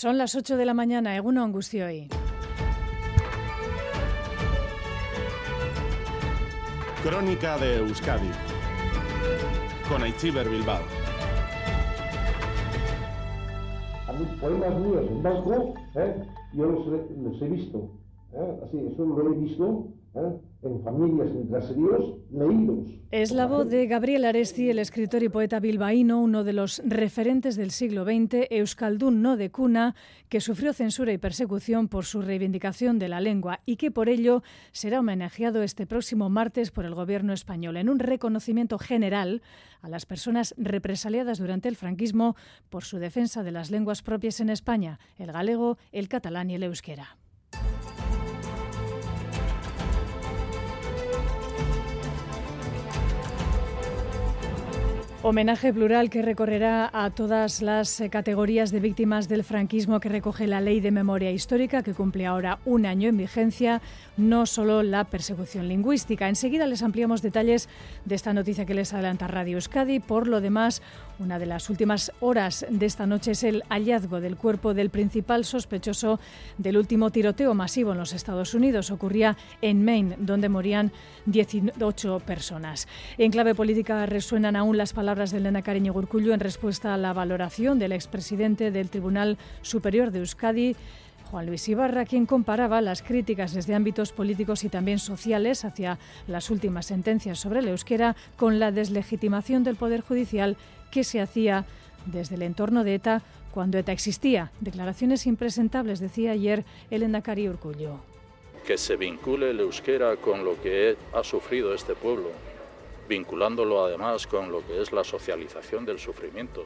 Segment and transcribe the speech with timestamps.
[0.00, 2.08] Son las 8 de la mañana, Eguno Angustioy.
[7.02, 8.30] Crónica de Euskadi
[9.90, 10.80] con Aichiber Bilbao.
[14.08, 16.24] A mí poemas míos en blanco, ¿eh?
[16.54, 17.90] yo los he, los he visto,
[18.32, 18.60] ¿eh?
[18.66, 20.40] así, eso lo he visto ¿eh?
[20.62, 21.30] en familias.
[23.10, 27.56] Es la voz de Gabriel Aresti, el escritor y poeta bilbaíno, uno de los referentes
[27.56, 29.94] del siglo XX, Euskaldun no de cuna,
[30.28, 34.42] que sufrió censura y persecución por su reivindicación de la lengua y que por ello
[34.72, 39.42] será homenajeado este próximo martes por el gobierno español en un reconocimiento general
[39.80, 42.36] a las personas represaliadas durante el franquismo
[42.68, 46.64] por su defensa de las lenguas propias en España, el galego, el catalán y el
[46.64, 47.19] euskera.
[55.22, 60.46] Homenaje plural que recorrerá a todas las eh, categorías de víctimas del franquismo que recoge
[60.46, 63.82] la Ley de Memoria Histórica, que cumple ahora un año en vigencia,
[64.16, 66.26] no solo la persecución lingüística.
[66.26, 67.68] Enseguida les ampliamos detalles
[68.06, 70.00] de esta noticia que les adelanta Radio Euskadi.
[70.00, 70.80] Por lo demás,
[71.18, 75.44] una de las últimas horas de esta noche es el hallazgo del cuerpo del principal
[75.44, 76.18] sospechoso
[76.56, 78.90] del último tiroteo masivo en los Estados Unidos.
[78.90, 80.92] Ocurría en Maine, donde morían
[81.26, 82.88] 18 personas.
[83.18, 86.96] En clave política resuenan aún las palabras palabras de Elena Cariño Gurcullo en respuesta a
[86.96, 90.76] la valoración del expresidente del Tribunal Superior de Euskadi,
[91.28, 96.48] Juan Luis Ibarra, quien comparaba las críticas desde ámbitos políticos y también sociales hacia las
[96.48, 100.56] últimas sentencias sobre el euskera con la deslegitimación del Poder Judicial
[100.92, 101.66] que se hacía
[102.06, 104.52] desde el entorno de ETA cuando ETA existía.
[104.60, 107.98] Declaraciones impresentables, decía ayer Elena Cari Urcullo.
[108.64, 112.30] Que se vincule el euskera con lo que ha sufrido este pueblo,
[113.10, 116.64] vinculándolo además con lo que es la socialización del sufrimiento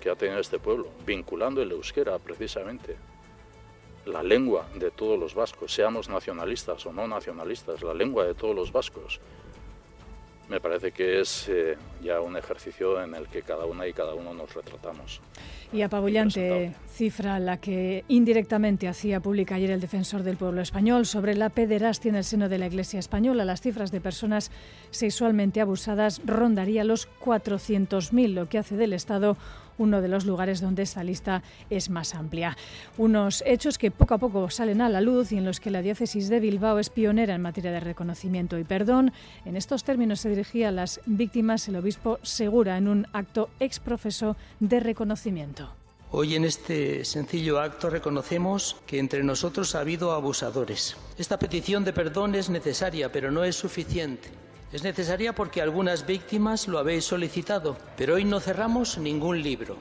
[0.00, 2.96] que ha tenido este pueblo, vinculando el euskera precisamente,
[4.06, 8.54] la lengua de todos los vascos, seamos nacionalistas o no nacionalistas, la lengua de todos
[8.54, 9.20] los vascos,
[10.50, 14.14] me parece que es eh, ya un ejercicio en el que cada una y cada
[14.14, 15.20] uno nos retratamos.
[15.72, 21.36] Y apabullante cifra la que indirectamente hacía pública ayer el defensor del pueblo español sobre
[21.36, 23.44] la pederastia en el seno de la Iglesia española.
[23.44, 24.50] Las cifras de personas
[24.90, 29.36] sexualmente abusadas rondaría los 400.000, lo que hace del Estado
[29.80, 32.56] uno de los lugares donde esta lista es más amplia.
[32.98, 35.82] Unos hechos que poco a poco salen a la luz y en los que la
[35.82, 39.12] diócesis de Bilbao es pionera en materia de reconocimiento y perdón.
[39.46, 44.36] En estos términos se dirigía a las víctimas el obispo Segura en un acto exprofeso
[44.60, 45.70] de reconocimiento.
[46.12, 50.96] Hoy en este sencillo acto reconocemos que entre nosotros ha habido abusadores.
[51.16, 54.28] Esta petición de perdón es necesaria, pero no es suficiente.
[54.72, 59.76] Es necesaria porque algunas víctimas lo habéis solicitado, pero hoy no cerramos ningún libro.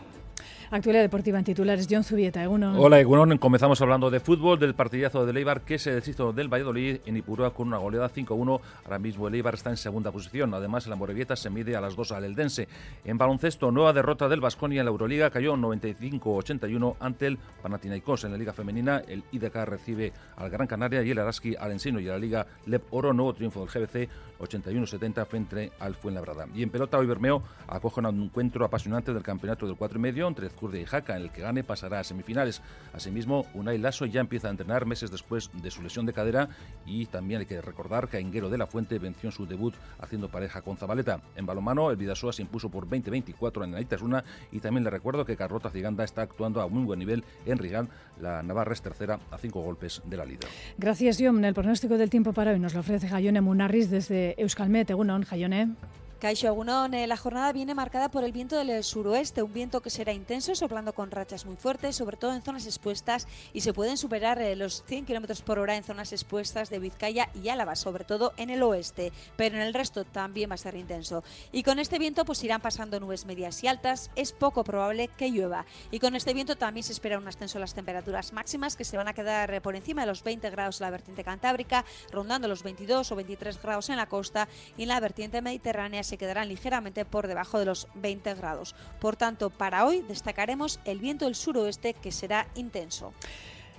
[0.72, 2.76] Actualidad deportiva en titulares, John Zubieta, Egunon.
[2.78, 3.40] Hola, Egunon.
[3.40, 7.56] Comenzamos hablando de fútbol, del partidazo de Eibar que se deshizo del Valladolid en Ipurúa
[7.56, 8.62] con una goleada 5-1.
[8.86, 10.54] Ahora mismo el Eibar está en segunda posición.
[10.54, 12.68] Además, la Morevieta se mide a las dos al Eldense.
[13.04, 15.32] En baloncesto, nueva derrota del Vasconia en la Euroliga.
[15.32, 18.26] Cayó 95-81 ante el Panathinaikos.
[18.26, 22.00] En la Liga Femenina, el IDK recibe al Gran Canaria y el Araski al Ensino.
[22.00, 24.08] Y en la Liga Lep Oro, nuevo triunfo del GBC,
[24.40, 26.46] 81-70 frente al Fuenlabrada.
[26.54, 30.28] Y en pelota, hoy Bermeo acoge un encuentro apasionante del campeonato del 4 y medio
[30.28, 32.62] entre Zcurde y Jaca, en el que gane pasará a semifinales.
[32.94, 36.50] Asimismo, Unai Lasso ya empieza a entrenar meses después de su lesión de cadera
[36.86, 40.30] y también hay que recordar que Ainguero de la Fuente venció en su debut haciendo
[40.30, 41.22] pareja con Zabaleta.
[41.36, 45.26] En balomano, el Vidasoa se impuso por 20-24 en la Una y también le recuerdo
[45.26, 47.88] que Carlota Ciganda está actuando a muy buen nivel en Rigal.
[48.22, 50.50] La Navarra es tercera a cinco golpes de la líder.
[50.78, 51.44] Gracias, John.
[51.46, 54.90] El pronóstico del tiempo para hoy nos lo ofrece Jayone Munarris desde Euskalmet.
[54.90, 55.76] Egunon, Jayone.
[56.20, 60.12] Caixo Agunón, la jornada viene marcada por el viento del suroeste, un viento que será
[60.12, 64.42] intenso, soplando con rachas muy fuertes, sobre todo en zonas expuestas, y se pueden superar
[64.42, 68.34] eh, los 100 km por hora en zonas expuestas de Vizcaya y Álava, sobre todo
[68.36, 71.24] en el oeste, pero en el resto también va a ser intenso.
[71.54, 75.32] Y con este viento pues irán pasando nubes medias y altas, es poco probable que
[75.32, 75.66] llueva.
[75.90, 78.98] Y con este viento también se espera un ascenso de las temperaturas máximas que se
[78.98, 82.50] van a quedar eh, por encima de los 20 grados en la vertiente cantábrica, rondando
[82.50, 86.50] los 22 o 23 grados en la costa y en la vertiente mediterránea se quedarán
[86.50, 88.76] ligeramente por debajo de los 20 grados.
[89.00, 93.14] Por tanto, para hoy destacaremos el viento del suroeste que será intenso.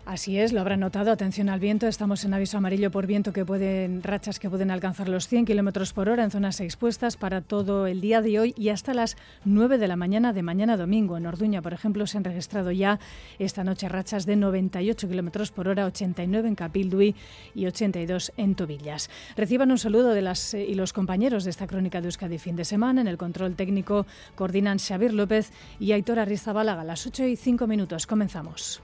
[0.06, 1.12] Así es, lo habrán notado.
[1.12, 1.86] Atención al viento.
[1.86, 5.92] Estamos en aviso amarillo por viento que pueden, rachas que pueden alcanzar los 100 kilómetros
[5.92, 9.78] por hora en zonas expuestas para todo el día de hoy y hasta las 9
[9.78, 11.16] de la mañana de mañana domingo.
[11.16, 12.98] En Orduña, por ejemplo, se han registrado ya
[13.38, 17.14] esta noche rachas de 98 kilómetros por hora, 89 en Capilduy
[17.54, 19.10] y 82 en Tobillas.
[19.36, 22.56] Reciban un saludo de las eh, y los compañeros de esta crónica de Euskadi fin
[22.56, 23.00] de semana.
[23.02, 26.84] En el control técnico coordinan Xavier López y Aitor Arrizabalaga.
[26.84, 28.82] Las 8 y 5 minutos comenzamos.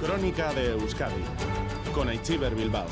[0.00, 1.22] Crónica de Euskadi
[1.94, 2.86] con Aichiber Bilbao.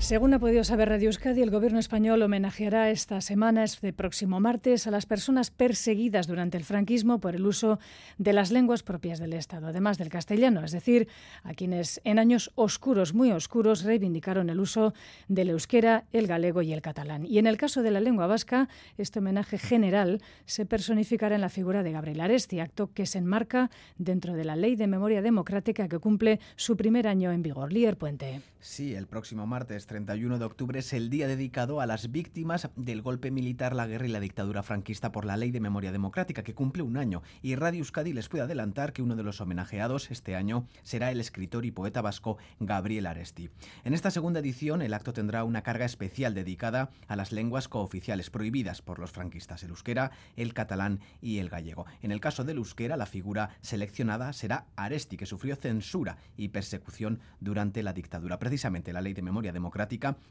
[0.00, 4.86] Según ha podido saber Radio Euskadi, el gobierno español homenajeará esta semana, este próximo martes,
[4.86, 7.80] a las personas perseguidas durante el franquismo por el uso
[8.16, 11.08] de las lenguas propias del Estado, además del castellano, es decir,
[11.42, 14.94] a quienes en años oscuros, muy oscuros, reivindicaron el uso
[15.26, 17.26] del euskera, el galego y el catalán.
[17.26, 18.68] Y en el caso de la lengua vasca,
[18.98, 23.68] este homenaje general se personificará en la figura de Gabriel Aresti, acto que se enmarca
[23.98, 27.72] dentro de la Ley de Memoria Democrática que cumple su primer año en vigor.
[27.72, 28.40] Lier Puente.
[28.60, 33.02] Sí, el próximo martes 31 de octubre es el día dedicado a las víctimas del
[33.02, 36.54] golpe militar, la guerra y la dictadura franquista por la Ley de Memoria Democrática, que
[36.54, 37.22] cumple un año.
[37.42, 41.20] Y Radio Euskadi les puede adelantar que uno de los homenajeados este año será el
[41.20, 43.50] escritor y poeta vasco Gabriel Aresti.
[43.82, 48.30] En esta segunda edición, el acto tendrá una carga especial dedicada a las lenguas cooficiales
[48.30, 51.86] prohibidas por los franquistas, el euskera, el catalán y el gallego.
[52.02, 57.20] En el caso del euskera, la figura seleccionada será Aresti, que sufrió censura y persecución
[57.40, 58.38] durante la dictadura.
[58.38, 59.77] Precisamente la Ley de Memoria Democrática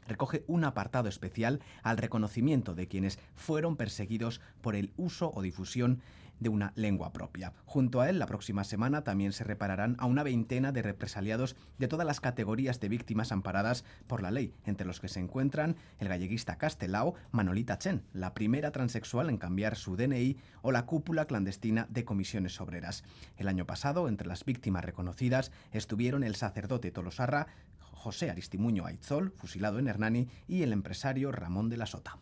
[0.06, 6.02] recoge un apartado especial al reconocimiento de quienes fueron perseguidos por el uso o difusión
[6.40, 7.52] de una lengua propia.
[7.64, 11.88] Junto a él, la próxima semana también se repararán a una veintena de represaliados de
[11.88, 16.08] todas las categorías de víctimas amparadas por la ley, entre los que se encuentran el
[16.08, 21.86] galleguista Castelao, Manolita Chen, la primera transexual en cambiar su DNI, o la cúpula clandestina
[21.90, 23.04] de comisiones obreras.
[23.36, 27.48] El año pasado, entre las víctimas reconocidas, estuvieron el sacerdote Tolosarra,
[27.98, 32.18] José Aristimuño Aitzol, fusilado en Hernani, y el empresario Ramón de la Sota.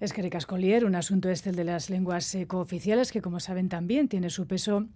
[0.00, 3.68] Es que Cascolier, un asunto este el de las lenguas eh, cooficiales, que como saben
[3.68, 4.86] también tiene su peso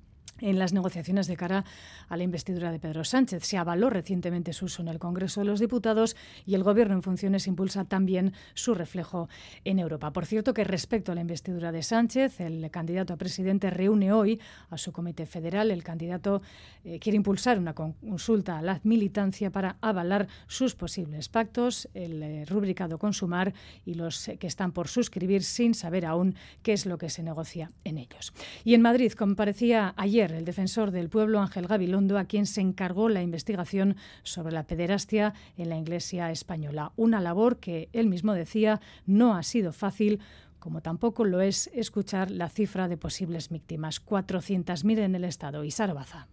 [0.43, 1.65] en las negociaciones de cara
[2.09, 3.45] a la investidura de Pedro Sánchez.
[3.45, 7.03] Se avaló recientemente su uso en el Congreso de los Diputados y el Gobierno en
[7.03, 9.29] funciones impulsa también su reflejo
[9.65, 10.13] en Europa.
[10.13, 14.41] Por cierto, que respecto a la investidura de Sánchez, el candidato a presidente reúne hoy
[14.71, 15.71] a su comité federal.
[15.71, 16.43] El candidato
[16.85, 22.45] eh, quiere impulsar una consulta a la militancia para avalar sus posibles pactos, el eh,
[22.47, 23.55] rubricado consumar
[23.87, 27.71] y los que están por suscribir sin saber aún qué es lo que se negocia
[27.85, 28.33] en ellos.
[28.65, 33.09] Y en Madrid comparecía ayer el defensor del pueblo Ángel Gabilondo, a quien se encargó
[33.09, 36.93] la investigación sobre la pederastia en la Iglesia española.
[36.97, 40.21] Una labor que él mismo decía no ha sido fácil
[40.59, 45.65] como tampoco lo es escuchar la cifra de posibles víctimas, 400.000 en el Estado.
[45.65, 46.29] Y Baza.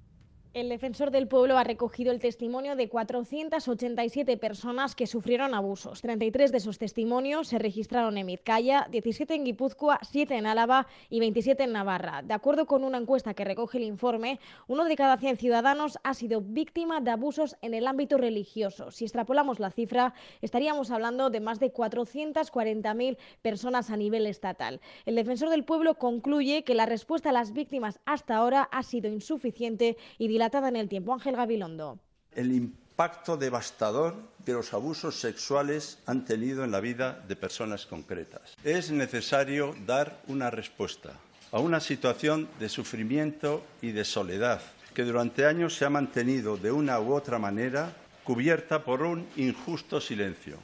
[0.59, 6.01] El defensor del pueblo ha recogido el testimonio de 487 personas que sufrieron abusos.
[6.01, 11.21] 33 de esos testimonios se registraron en Vizcaya, 17 en Guipúzcoa, 7 en Álava y
[11.21, 12.23] 27 en Navarra.
[12.23, 16.13] De acuerdo con una encuesta que recoge el informe, uno de cada 100 ciudadanos ha
[16.13, 18.91] sido víctima de abusos en el ámbito religioso.
[18.91, 24.81] Si extrapolamos la cifra, estaríamos hablando de más de 440.000 personas a nivel estatal.
[25.05, 29.07] El defensor del pueblo concluye que la respuesta a las víctimas hasta ahora ha sido
[29.07, 31.13] insuficiente y dilatada en el tiempo.
[31.13, 31.99] Ángel Gabilondo.
[32.33, 34.15] El impacto devastador
[34.45, 38.55] que los abusos sexuales han tenido en la vida de personas concretas.
[38.63, 41.13] Es necesario dar una respuesta
[41.51, 44.61] a una situación de sufrimiento y de soledad
[44.93, 47.93] que durante años se ha mantenido de una u otra manera
[48.23, 50.59] cubierta por un injusto silencio.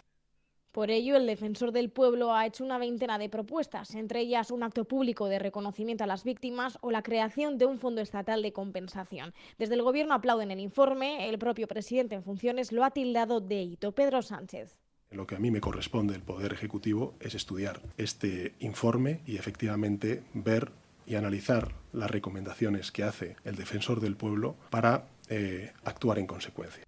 [0.76, 4.62] Por ello, el defensor del pueblo ha hecho una veintena de propuestas, entre ellas un
[4.62, 8.52] acto público de reconocimiento a las víctimas o la creación de un fondo estatal de
[8.52, 9.34] compensación.
[9.58, 13.62] Desde el Gobierno aplauden el informe, el propio presidente en funciones lo ha tildado de
[13.62, 13.94] hito.
[13.94, 14.78] Pedro Sánchez.
[15.12, 20.24] Lo que a mí me corresponde, el Poder Ejecutivo, es estudiar este informe y efectivamente
[20.34, 20.74] ver
[21.06, 26.84] y analizar las recomendaciones que hace el defensor del pueblo para eh, actuar en consecuencia.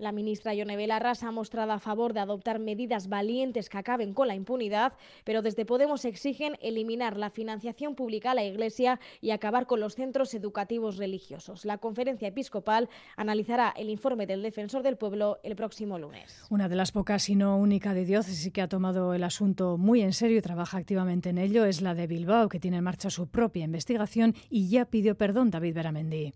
[0.00, 4.14] La ministra Yone Belarra se ha mostrado a favor de adoptar medidas valientes que acaben
[4.14, 9.30] con la impunidad, pero desde Podemos exigen eliminar la financiación pública a la Iglesia y
[9.30, 11.66] acabar con los centros educativos religiosos.
[11.66, 16.44] La conferencia episcopal analizará el informe del defensor del pueblo el próximo lunes.
[16.48, 20.00] Una de las pocas y no única de diócesis que ha tomado el asunto muy
[20.00, 23.10] en serio y trabaja activamente en ello es la de Bilbao, que tiene en marcha
[23.10, 26.32] su propia investigación y ya pidió perdón David Beramendi.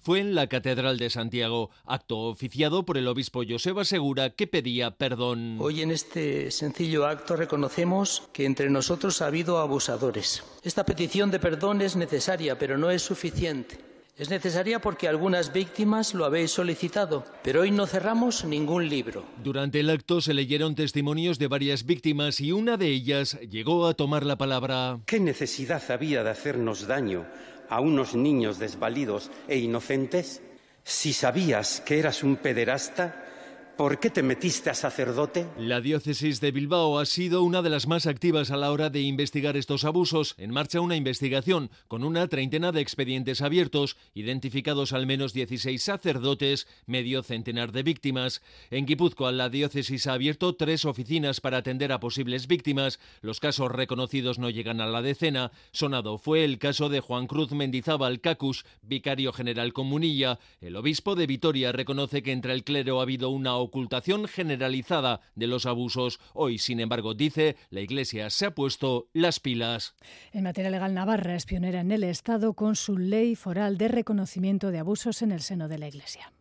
[0.00, 4.92] Fue en la Catedral de Santiago, acto oficiado por el obispo Joseba Segura que pedía
[4.92, 5.56] perdón.
[5.60, 10.42] Hoy en este sencillo acto reconocemos que entre nosotros ha habido abusadores.
[10.62, 13.92] Esta petición de perdón es necesaria, pero no es suficiente.
[14.18, 19.24] Es necesaria porque algunas víctimas lo habéis solicitado, pero hoy no cerramos ningún libro.
[19.42, 23.94] Durante el acto se leyeron testimonios de varias víctimas y una de ellas llegó a
[23.94, 25.00] tomar la palabra.
[25.06, 27.26] ¿Qué necesidad había de hacernos daño
[27.72, 30.42] a unos niños desvalidos e inocentes?
[30.84, 33.31] Si sabías que eras un pederasta,
[33.76, 35.46] ¿Por qué te metiste a sacerdote?
[35.56, 39.00] La diócesis de Bilbao ha sido una de las más activas a la hora de
[39.00, 40.34] investigar estos abusos.
[40.36, 46.66] En marcha una investigación con una treintena de expedientes abiertos, identificados al menos 16 sacerdotes,
[46.84, 48.42] medio centenar de víctimas.
[48.70, 53.00] En Guipúzcoa, la diócesis ha abierto tres oficinas para atender a posibles víctimas.
[53.22, 55.50] Los casos reconocidos no llegan a la decena.
[55.70, 60.38] Sonado fue el caso de Juan Cruz Mendizábal Cacus, vicario general comunilla.
[60.60, 65.46] El obispo de Vitoria reconoce que entre el clero ha habido una ocultación generalizada de
[65.46, 66.20] los abusos.
[66.34, 69.94] Hoy, sin embargo, dice, la Iglesia se ha puesto las pilas.
[70.32, 74.70] En materia legal, Navarra es pionera en el Estado con su ley foral de reconocimiento
[74.70, 76.32] de abusos en el seno de la Iglesia.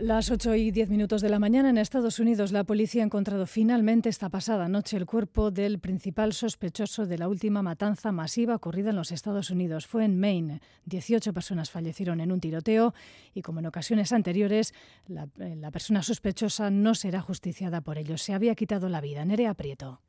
[0.00, 3.46] Las 8 y 10 minutos de la mañana en Estados Unidos, la policía ha encontrado
[3.46, 8.90] finalmente esta pasada noche el cuerpo del principal sospechoso de la última matanza masiva ocurrida
[8.90, 9.88] en los Estados Unidos.
[9.88, 10.60] Fue en Maine.
[10.84, 12.94] 18 personas fallecieron en un tiroteo
[13.34, 14.72] y, como en ocasiones anteriores,
[15.08, 18.18] la, la persona sospechosa no será justiciada por ello.
[18.18, 19.24] Se había quitado la vida.
[19.24, 20.00] Nerea Prieto.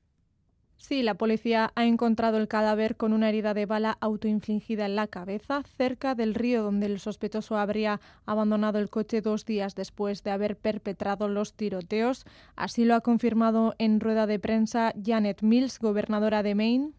[0.80, 5.08] Sí, la policía ha encontrado el cadáver con una herida de bala autoinfligida en la
[5.08, 10.32] cabeza cerca del río donde el sospechoso habría abandonado el coche dos días después de
[10.32, 12.26] haber perpetrado los tiroteos.
[12.56, 16.94] Así lo ha confirmado en rueda de prensa Janet Mills, gobernadora de Maine.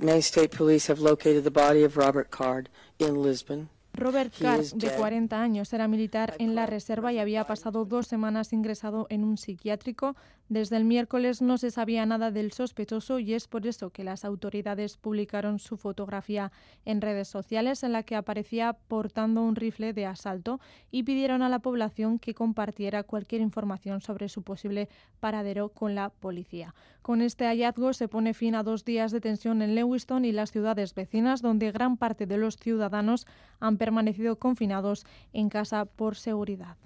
[0.00, 3.68] Maine State Police have located the body of Robert Card in Lisbon.
[3.98, 8.52] Robert Carr, de 40 años, era militar en la reserva y había pasado dos semanas
[8.52, 10.14] ingresado en un psiquiátrico.
[10.48, 14.24] Desde el miércoles no se sabía nada del sospechoso y es por eso que las
[14.24, 16.52] autoridades publicaron su fotografía
[16.86, 20.58] en redes sociales en la que aparecía portando un rifle de asalto
[20.90, 24.88] y pidieron a la población que compartiera cualquier información sobre su posible
[25.20, 26.74] paradero con la policía.
[27.02, 30.50] Con este hallazgo se pone fin a dos días de tensión en Lewiston y las
[30.50, 33.26] ciudades vecinas, donde gran parte de los ciudadanos
[33.60, 36.76] han permanecido confinados en casa por seguridad.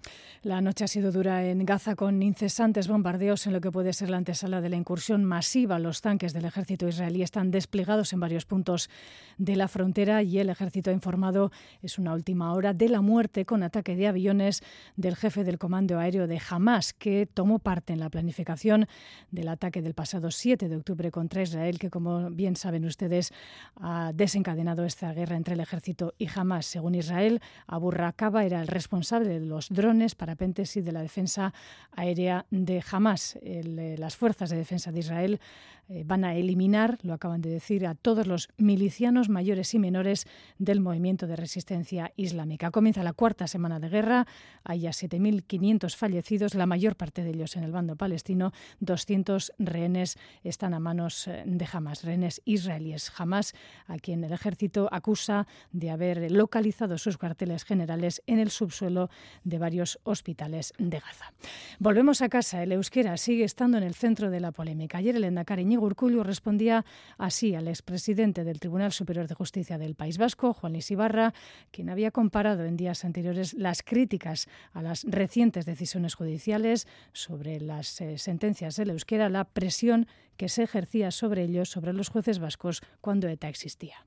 [0.42, 4.10] La noche ha sido dura en Gaza con incesantes bombardeos en lo que puede ser
[4.10, 5.78] la antesala de la incursión masiva.
[5.78, 8.90] Los tanques del ejército israelí están desplegados en varios puntos
[9.38, 13.44] de la frontera y el ejército ha informado es una última hora de la muerte
[13.44, 14.62] con ataque de aviones
[14.96, 18.86] del jefe del comando aéreo de Hamas que tomó parte en la planificación
[19.30, 23.32] del ataque del pasado 7 de octubre contra Israel que como bien saben ustedes
[23.76, 26.66] ha desencadenado esta guerra entre el ejército y Hamas.
[26.66, 31.52] Según Israel, Abu Rakaba era el responsable de los drones, parapentes de la defensa
[31.92, 33.38] aérea de Hamas.
[33.44, 35.40] El, eh, las fuerzas de defensa de Israel
[35.88, 40.26] eh, van a eliminar, lo acaban de decir, a todos los milicianos mayores y menores
[40.58, 42.70] del movimiento de resistencia islámica.
[42.70, 44.26] Comienza la cuarta semana de guerra,
[44.64, 50.18] hay ya 7.500 fallecidos, la mayor parte de ellos en el bando palestino, 200 rehenes
[50.44, 53.12] están a manos eh, de Hamas, rehenes israelíes.
[53.16, 53.54] Hamas,
[53.86, 59.10] a quien el ejército acusa de haber localizado sus cuarteles generales en el subsuelo
[59.44, 61.32] de varios hospitales de Gaza.
[61.78, 64.98] Volvemos a casa, el euskera sigue estando en el centro de la polémica.
[64.98, 65.24] Ayer el
[65.72, 66.84] Endacari Urculio respondía
[67.18, 71.32] así al expresidente del Tribunal Superior de Justicia del País Vasco, Juan Luis Ibarra,
[71.70, 78.00] quien había comparado en días anteriores las críticas a las recientes decisiones judiciales sobre las
[78.00, 82.82] eh, sentencias del euskera, la presión que se ejercía sobre ellos, sobre los jueces vascos,
[83.00, 84.04] cuando ETA existía.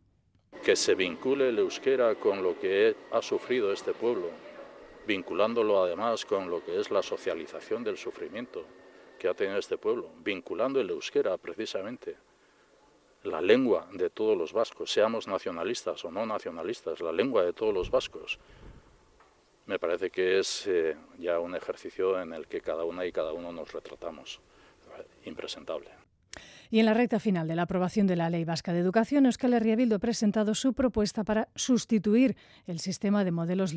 [0.63, 4.29] Que se vincule el euskera con lo que ha sufrido este pueblo,
[5.07, 8.65] vinculándolo además con lo que es la socialización del sufrimiento
[9.17, 12.15] que ha tenido este pueblo, vinculando el euskera precisamente,
[13.24, 17.74] la lengua de todos los vascos, seamos nacionalistas o no nacionalistas, la lengua de todos
[17.74, 18.39] los vascos.
[19.65, 23.34] Me parece que es eh, ya un ejercicio en el que cada una y cada
[23.34, 24.39] uno nos retratamos.
[25.25, 26.04] Impresentable.
[26.72, 29.53] Y en la recta final de la aprobación de la Ley Vasca de Educación, Euskal
[29.53, 33.74] Herria Bildu ha presentado su propuesta para sustituir el sistema de modelos,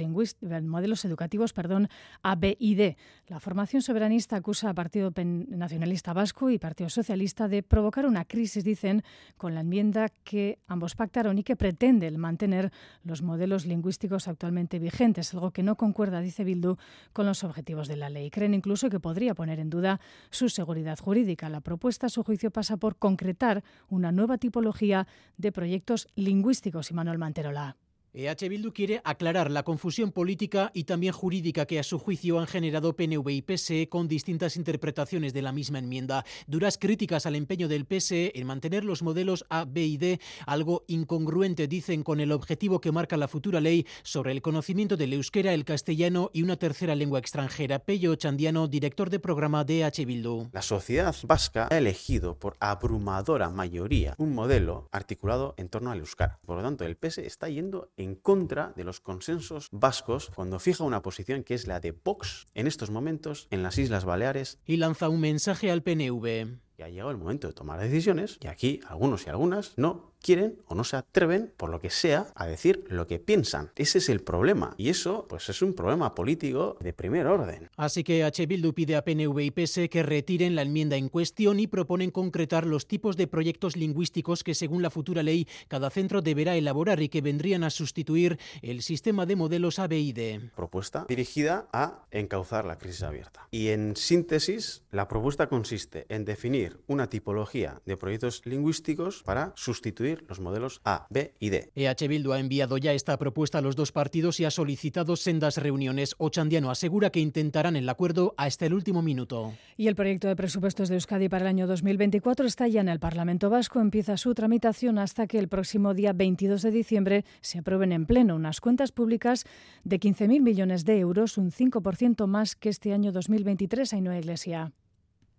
[0.62, 1.88] modelos educativos perdón,
[2.22, 2.96] A, B y D.
[3.26, 8.64] La formación soberanista acusa a Partido Nacionalista Vasco y Partido Socialista de provocar una crisis,
[8.64, 9.02] dicen,
[9.36, 12.72] con la enmienda que ambos pactaron y que pretende mantener
[13.04, 16.76] los modelos lingüísticos actualmente vigentes, algo que no concuerda, dice Bildu,
[17.12, 18.30] con los objetivos de la ley.
[18.30, 21.48] Creen incluso que podría poner en duda su seguridad jurídica.
[21.48, 26.92] La propuesta, a su juicio, pasa por concretar una nueva tipología de proyectos lingüísticos.
[26.92, 27.76] Manuel Manterola.
[28.14, 32.46] EH Bildu quiere aclarar la confusión política y también jurídica que a su juicio han
[32.46, 36.24] generado PNV y PSE con distintas interpretaciones de la misma enmienda.
[36.46, 40.84] Duras críticas al empeño del PSE en mantener los modelos A, B y D, algo
[40.88, 45.52] incongruente, dicen, con el objetivo que marca la futura ley sobre el conocimiento del euskera,
[45.52, 47.80] el castellano y una tercera lengua extranjera.
[47.80, 50.48] Pello Chandiano, director de programa de EH Bildu.
[50.52, 56.38] La sociedad vasca ha elegido por abrumadora mayoría un modelo articulado en torno al euskara.
[56.46, 60.58] Por lo tanto, el PSE está yendo en en contra de los consensos vascos cuando
[60.58, 64.58] fija una posición que es la de Vox en estos momentos en las Islas Baleares.
[64.64, 66.58] Y lanza un mensaje al PNV.
[66.78, 70.60] Y ha llegado el momento de tomar decisiones y aquí algunos y algunas no quieren
[70.66, 73.70] o no se atreven, por lo que sea, a decir lo que piensan.
[73.76, 74.74] Ese es el problema.
[74.76, 77.70] Y eso, pues es un problema político de primer orden.
[77.76, 78.46] Así que H.
[78.46, 82.66] Bildu pide a PNV y PS que retiren la enmienda en cuestión y proponen concretar
[82.66, 87.08] los tipos de proyectos lingüísticos que, según la futura ley, cada centro deberá elaborar y
[87.08, 90.50] que vendrían a sustituir el sistema de modelos ABID.
[90.54, 93.48] Propuesta dirigida a encauzar la crisis abierta.
[93.50, 100.07] Y en síntesis, la propuesta consiste en definir una tipología de proyectos lingüísticos para sustituir
[100.28, 101.70] los modelos A, B y D.
[101.74, 105.56] EH Bildu ha enviado ya esta propuesta a los dos partidos y ha solicitado sendas
[105.56, 106.14] reuniones.
[106.18, 109.52] Ochandiano asegura que intentarán el acuerdo hasta el último minuto.
[109.76, 113.00] Y el proyecto de presupuestos de Euskadi para el año 2024 está ya en el
[113.00, 113.80] Parlamento Vasco.
[113.80, 118.36] Empieza su tramitación hasta que el próximo día 22 de diciembre se aprueben en pleno
[118.36, 119.44] unas cuentas públicas
[119.84, 123.92] de 15.000 millones de euros, un 5% más que este año 2023.
[123.92, 124.72] Ainhoa Iglesia.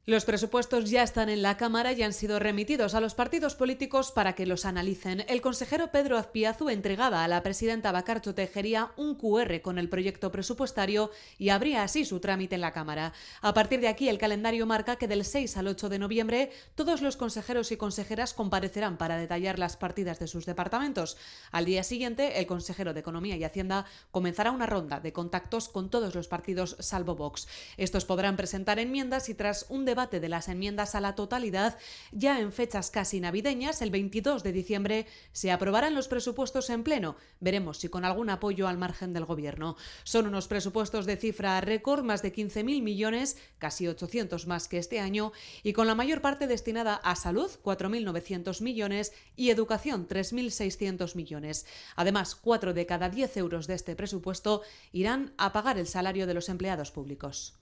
[0.09, 4.11] Los presupuestos ya están en la Cámara y han sido remitidos a los partidos políticos
[4.11, 5.23] para que los analicen.
[5.27, 10.31] El consejero Pedro Azpiazu entregaba a la presidenta Bacarcho Tejería un QR con el proyecto
[10.31, 13.13] presupuestario y abría así su trámite en la Cámara.
[13.41, 17.03] A partir de aquí, el calendario marca que del 6 al 8 de noviembre todos
[17.03, 21.17] los consejeros y consejeras comparecerán para detallar las partidas de sus departamentos.
[21.51, 25.91] Al día siguiente, el consejero de Economía y Hacienda comenzará una ronda de contactos con
[25.91, 27.47] todos los partidos salvo Vox.
[27.77, 31.77] Estos podrán presentar enmiendas y tras un debate de las enmiendas a la totalidad,
[32.11, 37.17] ya en fechas casi navideñas, el 22 de diciembre, se aprobarán los presupuestos en pleno.
[37.39, 39.75] Veremos si con algún apoyo al margen del Gobierno.
[40.03, 44.99] Son unos presupuestos de cifra récord, más de 15.000 millones, casi 800 más que este
[44.99, 51.65] año, y con la mayor parte destinada a salud, 4.900 millones, y educación, 3.600 millones.
[51.95, 56.33] Además, 4 de cada 10 euros de este presupuesto irán a pagar el salario de
[56.33, 57.59] los empleados públicos.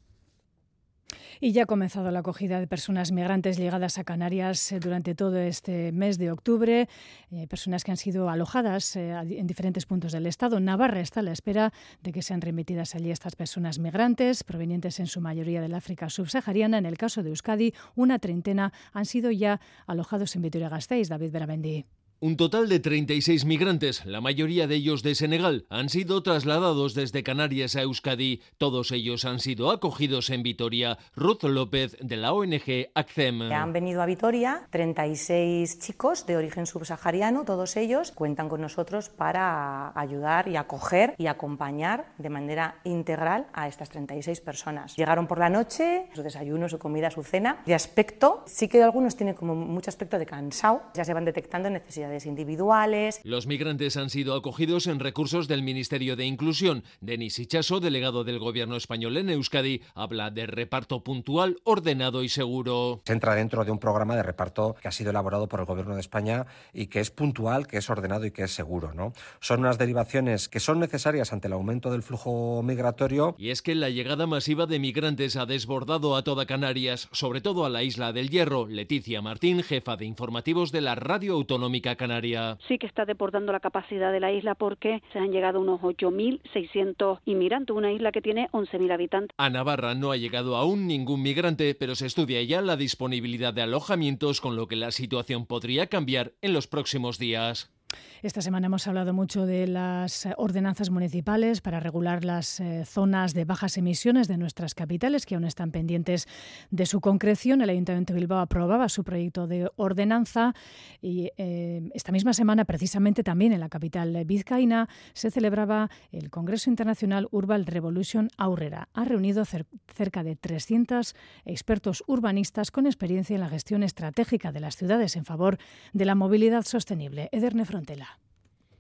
[1.40, 5.38] Y ya ha comenzado la acogida de personas migrantes llegadas a Canarias eh, durante todo
[5.38, 6.90] este mes de octubre,
[7.32, 10.60] eh, personas que han sido alojadas eh, en diferentes puntos del Estado.
[10.60, 15.08] Navarra está a la espera de que sean remitidas allí estas personas migrantes, provenientes en
[15.08, 16.80] su mayoría del África subsahariana.
[16.80, 21.10] En el caso de Euskadi, una treintena han sido ya alojados en Vitoria-Gasteiz.
[21.10, 21.97] David Beramendi.
[22.20, 27.22] Un total de 36 migrantes, la mayoría de ellos de Senegal, han sido trasladados desde
[27.22, 28.42] Canarias a Euskadi.
[28.58, 30.98] Todos ellos han sido acogidos en Vitoria.
[31.16, 33.52] Ruth López, de la ONG ACCEM.
[33.52, 39.92] Han venido a Vitoria 36 chicos de origen subsahariano, todos ellos cuentan con nosotros para
[39.94, 44.96] ayudar y acoger y acompañar de manera integral a estas 36 personas.
[44.96, 47.62] Llegaron por la noche, su desayuno, su comida, su cena.
[47.68, 51.70] De aspecto, sí que algunos tienen como mucho aspecto de cansado, ya se van detectando
[51.70, 53.20] necesidades individuales.
[53.24, 56.84] Los migrantes han sido acogidos en recursos del Ministerio de Inclusión.
[57.02, 63.02] Denis Ichaso, delegado del Gobierno español en Euskadi, habla de reparto puntual, ordenado y seguro.
[63.06, 65.96] Se entra dentro de un programa de reparto que ha sido elaborado por el Gobierno
[65.96, 68.94] de España y que es puntual, que es ordenado y que es seguro.
[68.94, 69.14] ¿no?
[69.40, 73.36] Son unas derivaciones que son necesarias ante el aumento del flujo migratorio.
[73.38, 77.66] Y es que la llegada masiva de migrantes ha desbordado a toda Canarias, sobre todo
[77.66, 78.68] a la isla del Hierro.
[78.68, 82.58] Leticia Martín, jefa de informativos de la Radio Autonómica Canaria.
[82.68, 87.20] Sí que está deportando la capacidad de la isla porque se han llegado unos 8.600
[87.26, 89.36] inmigrantes, una isla que tiene 11.000 habitantes.
[89.38, 93.64] A Navarra no ha llegado aún ningún migrante, pero se estudia ya la disponibilidad de
[93.64, 97.77] alojamientos, con lo que la situación podría cambiar en los próximos días.
[98.24, 103.46] Esta semana hemos hablado mucho de las ordenanzas municipales para regular las eh, zonas de
[103.46, 106.28] bajas emisiones de nuestras capitales, que aún están pendientes
[106.72, 107.62] de su concreción.
[107.62, 110.56] El Ayuntamiento de Bilbao aprobaba su proyecto de ordenanza
[111.00, 116.72] y eh, esta misma semana, precisamente también en la capital vizcaína, se celebraba el Congreso
[116.72, 118.90] Internacional Urban Revolution Aurrera.
[118.94, 124.76] Ha reunido cerca de 300 expertos urbanistas con experiencia en la gestión estratégica de las
[124.76, 125.60] ciudades en favor
[125.94, 127.30] de la movilidad sostenible.
[127.32, 128.18] Ederne Frontela.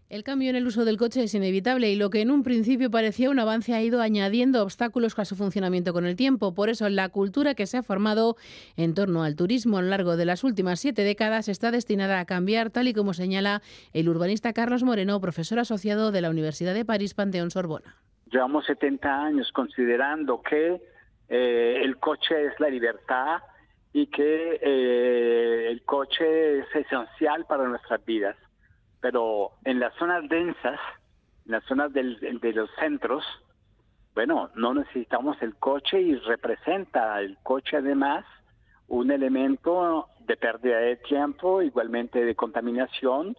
[0.09, 2.89] El cambio en el uso del coche es inevitable y lo que en un principio
[2.89, 6.55] parecía un avance ha ido añadiendo obstáculos a su funcionamiento con el tiempo.
[6.55, 8.37] Por eso la cultura que se ha formado
[8.75, 12.25] en torno al turismo a lo largo de las últimas siete décadas está destinada a
[12.25, 13.61] cambiar, tal y como señala
[13.93, 17.97] el urbanista Carlos Moreno, profesor asociado de la Universidad de París Panteón Sorbona.
[18.31, 20.81] Llevamos 70 años considerando que
[21.29, 23.41] eh, el coche es la libertad
[23.93, 28.35] y que eh, el coche es esencial para nuestras vidas
[29.09, 30.77] pero en las zonas densas,
[31.45, 33.23] en las zonas del, de los centros,
[34.13, 38.25] bueno, no necesitamos el coche y representa el coche además
[38.89, 43.37] un elemento de pérdida de tiempo, igualmente de contaminación,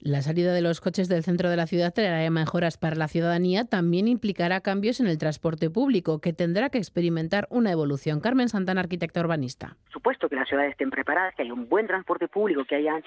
[0.00, 3.66] La salida de los coches del centro de la ciudad traerá mejoras para la ciudadanía,
[3.66, 8.20] también implicará cambios en el transporte público, que tendrá que experimentar una evolución.
[8.20, 9.76] Carmen Santana, arquitecta urbanista.
[9.92, 13.02] Supuesto que las ciudades estén preparadas, que haya un buen transporte público, que haya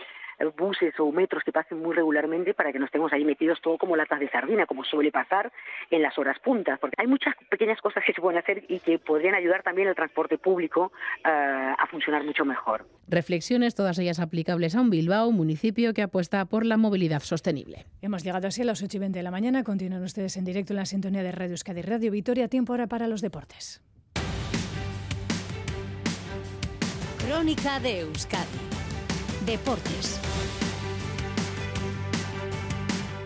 [0.56, 3.96] buses o metros que pasen muy regularmente para que no estemos ahí metidos todo como
[3.96, 5.52] latas de sardina, como suele pasar
[5.90, 9.00] en las horas puntas, porque hay muchas pequeñas cosas que se pueden hacer y que
[9.00, 10.92] podrían ayudar también al transporte público
[11.26, 12.86] uh, a funcionar mucho mejor.
[13.08, 17.86] Reflexiones, todas ellas aplicables a un Bilbao, municipio que apuesta por la movilidad sostenible.
[18.02, 19.64] Hemos llegado así a las 8 y 20 de la mañana.
[19.64, 22.48] Continúan ustedes en directo en la sintonía de Radio Euskadi Radio Vitoria.
[22.48, 23.82] Tiempo ahora para los deportes.
[27.26, 28.73] Crónica de Euskadi.
[29.46, 30.33] Deportes.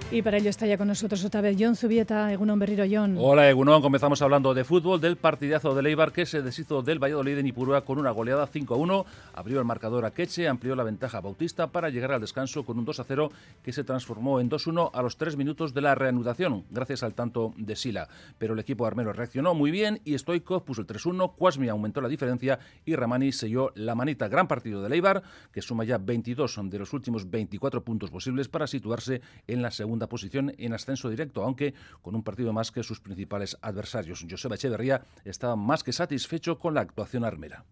[0.09, 3.17] Y para ello está ya con nosotros otra vez John Zubieta, Egunon Berriro John.
[3.19, 7.37] Hola Egunon, comenzamos hablando de fútbol, del partidazo de Leibar que se deshizo del Valladolid
[7.37, 11.21] en Ipurúa con una goleada 5-1, abrió el marcador a Queche, amplió la ventaja a
[11.21, 15.17] Bautista para llegar al descanso con un 2-0 que se transformó en 2-1 a los
[15.17, 18.07] 3 minutos de la reanudación, gracias al tanto de Sila.
[18.37, 22.07] Pero el equipo armero reaccionó muy bien y Stoikov puso el 3-1, Quasmi aumentó la
[22.07, 24.29] diferencia y Ramani selló la manita.
[24.29, 28.67] Gran partido de Leibar que suma ya 22 de los últimos 24 puntos posibles para
[28.67, 32.99] situarse en la segunda posición en ascenso directo, aunque con un partido más que sus
[32.99, 34.23] principales adversarios.
[34.29, 37.65] Joseba Echeverría estaba más que satisfecho con la actuación armera.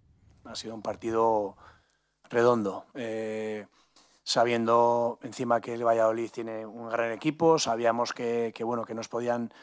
[0.45, 1.55] Ha sido un partido
[2.29, 2.85] redondo.
[2.95, 3.67] Eh,
[4.23, 9.53] sabiendo encima que el Valladolid tiene un gran equipo, sabíamos que, bueno, que nos podían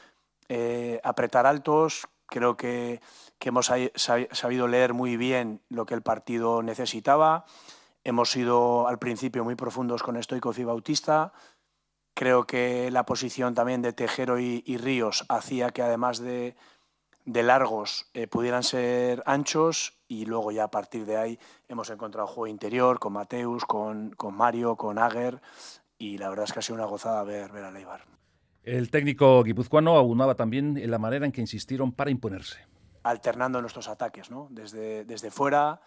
[0.48, 2.06] eh, apretar altos.
[2.26, 3.00] Creo que,
[3.40, 3.70] hemos
[4.32, 7.44] sabido leer muy bien lo que el partido necesitaba.
[8.04, 11.32] Hemos sido al principio muy profundos con Stoikov y Bautista.
[12.14, 16.54] Creo que la posición también de Tejero y, Ríos hacía que además de,
[17.24, 22.48] largos eh, pudieran ser anchos y luego ya a partir de ahí hemos encontrado juego
[22.48, 25.40] interior con Mateus, con, Mario, con Ager
[25.98, 28.04] y la verdad es que ha sido una gozada ver, ver a Leibar.
[28.62, 32.58] El técnico guipuzcoano abundaba también en la manera en que insistieron para imponerse.
[33.04, 34.48] Alternando nuestros ataques, ¿no?
[34.50, 35.80] desde, desde fuera,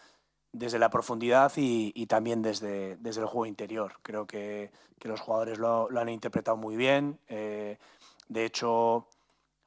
[0.55, 3.99] desde la profundidad y, también desde, desde, el juego interior.
[4.01, 7.19] Creo que, que los jugadores lo, han interpretado muy bien.
[7.27, 7.77] Eh,
[8.29, 9.07] de hecho,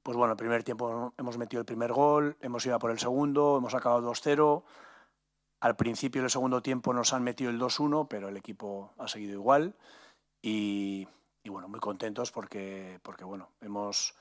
[0.02, 3.58] pues bueno, el primer tiempo hemos metido el primer gol, hemos ido por el segundo,
[3.58, 4.62] hemos acabado 2-0.
[5.60, 9.34] Al principio del segundo tiempo nos han metido el 2-1, pero el equipo ha seguido
[9.34, 9.74] igual.
[10.40, 11.06] Y,
[11.44, 14.14] bueno, muy contentos porque, porque bueno, hemos,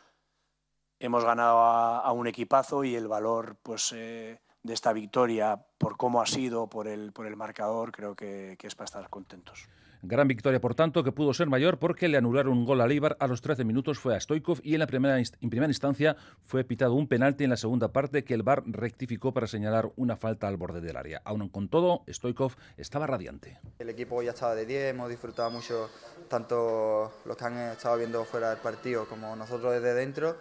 [1.00, 3.94] hemos ganado a, un equipazo y el valor, pues.
[3.96, 8.56] Eh, de esta victoria, por cómo ha sido, por el, por el marcador, creo que,
[8.60, 9.67] que es para estar contentos.
[10.04, 13.17] Gran victoria, por tanto, que pudo ser mayor porque le anularon un gol a Leibar
[13.20, 16.63] a los 13 minutos, fue a Stoikov y en, la primera, en primera instancia fue
[16.63, 20.48] pitado un penalti en la segunda parte que el VAR rectificó para señalar una falta
[20.48, 21.22] al borde del área.
[21.26, 23.60] Aún con todo, Stoikov estaba radiante.
[23.80, 25.89] El equipo ya estaba de 10, hemos disfrutado mucho,
[26.30, 30.38] tanto los que han estado viendo fuera del partido como nosotros desde dentro.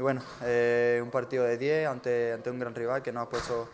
[0.00, 3.28] Y bueno, eh, un partido de 10 ante, ante un gran rival que nos ha
[3.28, 3.68] puesto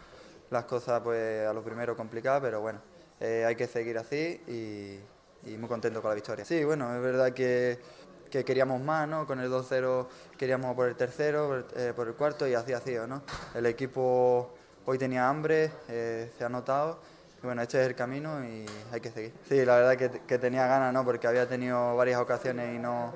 [0.50, 2.80] las cosas pues a lo primero complicadas, pero bueno,
[3.20, 6.44] eh, hay que seguir así y, muy contento con la victoria.
[6.44, 7.78] Sí, bueno, es verdad que,
[8.28, 9.24] que queríamos más, ¿no?
[9.24, 13.06] Con el 2-0 queríamos por el tercero, eh, por, el cuarto y así ha sido,
[13.06, 13.22] ¿no?
[13.54, 14.52] El equipo
[14.84, 16.98] hoy tenía hambre, eh, se ha notado.
[17.40, 19.32] Y bueno, este es el camino y hay que seguir.
[19.48, 21.04] Sí, la verdad que, que tenía ganas, ¿no?
[21.04, 23.12] Porque había tenido varias ocasiones y no,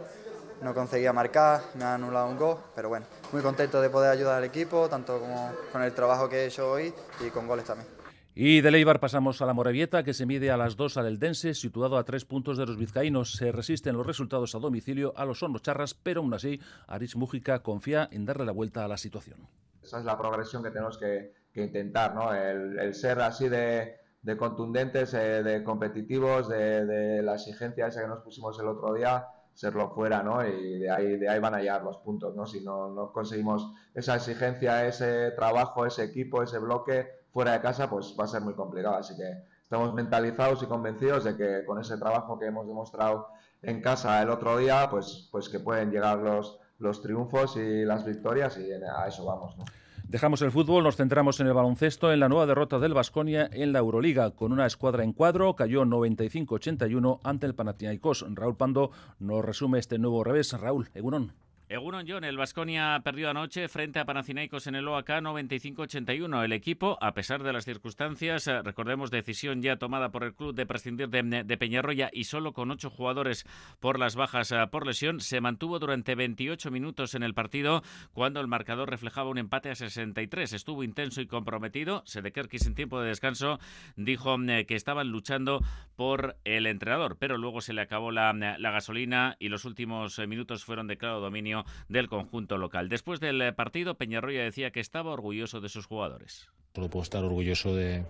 [0.62, 4.36] no conseguía marcar, me ha anulado un gol, pero bueno, muy contento de poder ayudar
[4.36, 6.92] al equipo, tanto como con el trabajo que he hecho hoy
[7.26, 7.88] y con goles también.
[8.34, 11.52] Y de Leibar pasamos a la Morevieta, que se mide a las dos al Eldense,
[11.52, 13.32] situado a tres puntos de los vizcaínos.
[13.32, 18.08] Se resisten los resultados a domicilio a los charras, pero aún así, Aris Mújica confía
[18.12, 19.48] en darle la vuelta a la situación.
[19.82, 22.32] Esa es la progresión que tenemos que, intentar, ¿no?
[22.32, 23.96] El, ser así de,
[24.38, 29.26] contundentes, eh, de competitivos, de, de la exigencia esa que nos pusimos el otro día,
[29.60, 30.42] serlo fuera, ¿no?
[30.42, 32.46] Y de ahí, de ahí van a llegar los puntos, ¿no?
[32.46, 37.90] Si no, no conseguimos esa exigencia, ese trabajo, ese equipo, ese bloque fuera de casa,
[37.90, 38.96] pues va a ser muy complicado.
[38.96, 43.28] Así que estamos mentalizados y convencidos de que con ese trabajo que hemos demostrado
[43.60, 48.06] en casa el otro día, pues, pues que pueden llegar los, los triunfos y las
[48.06, 49.66] victorias y a eso vamos, ¿no?
[50.10, 53.72] Dejamos el fútbol, nos centramos en el baloncesto, en la nueva derrota del Vasconia en
[53.72, 54.32] la Euroliga.
[54.32, 58.26] Con una escuadra en cuadro, cayó 95-81 ante el Panathinaikos.
[58.34, 60.52] Raúl Pando nos resume este nuevo revés.
[60.52, 61.32] Raúl, Egunon.
[61.70, 66.44] Egunon John, el Vasconia perdió anoche frente a Panathinaikos en el OAK 95-81.
[66.44, 70.52] El equipo, a pesar de las circunstancias, eh, recordemos decisión ya tomada por el club
[70.52, 73.46] de prescindir de, Peñarroya y solo con ocho jugadores
[73.78, 78.40] por las bajas eh, por lesión, se mantuvo durante 28 minutos en el partido cuando
[78.40, 80.52] el marcador reflejaba un empate a 63.
[80.52, 82.02] Estuvo intenso y comprometido.
[82.04, 83.60] Sedekerkis en tiempo de descanso
[83.94, 85.62] dijo eh, que estaban luchando
[85.94, 90.64] por el entrenador, pero luego se le acabó la, la gasolina y los últimos minutos
[90.64, 92.88] fueron de claro dominio del conjunto local.
[92.88, 96.48] Después del eh, partido, Peñarroya decía que estaba orgulloso de sus jugadores.
[96.72, 98.04] Puedo estar orgulloso de,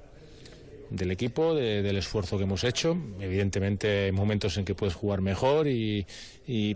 [0.91, 2.97] del equipo, del esfuerzo que hemos hecho.
[3.21, 6.07] Evidentemente hay momentos en que puedes jugar mejor y,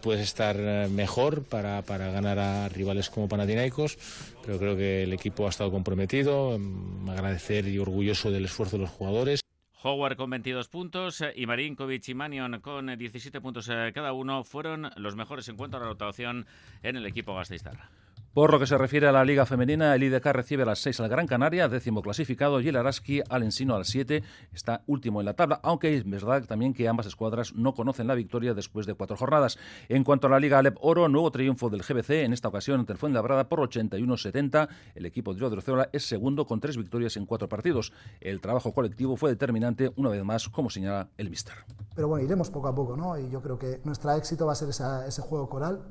[0.02, 3.98] puedes estar eh, mejor para, para, ganar a rivales como Panathinaikos,
[4.44, 8.82] pero creo que el equipo ha estado comprometido, mm, agradecer y orgulloso del esfuerzo de
[8.82, 9.43] los jugadores.
[9.86, 14.42] Howard con 22 puntos eh, y Marinkovic y Manion con 17 puntos eh, cada uno
[14.42, 16.46] fueron los mejores en cuanto a la rotación
[16.82, 17.90] en el equipo gasteiztarra.
[18.34, 20.98] Por lo que se refiere a la Liga Femenina, el IDK recibe a las 6
[20.98, 25.26] al Gran Canaria, décimo clasificado, y el Araski al Ensino al 7, está último en
[25.26, 28.94] la tabla, aunque es verdad también que ambas escuadras no conocen la victoria después de
[28.94, 29.56] cuatro jornadas.
[29.88, 32.92] En cuanto a la Liga Alep Oro, nuevo triunfo del GBC, en esta ocasión ante
[32.92, 34.68] el Fuenlabrada por 81-70.
[34.96, 37.92] El equipo de Odriozola es segundo con tres victorias en cuatro partidos.
[38.20, 41.54] El trabajo colectivo fue determinante, una vez más, como señala el Mister.
[41.94, 43.16] Pero bueno, iremos poco a poco, ¿no?
[43.16, 45.84] Y yo creo que nuestro éxito va a ser ese juego coral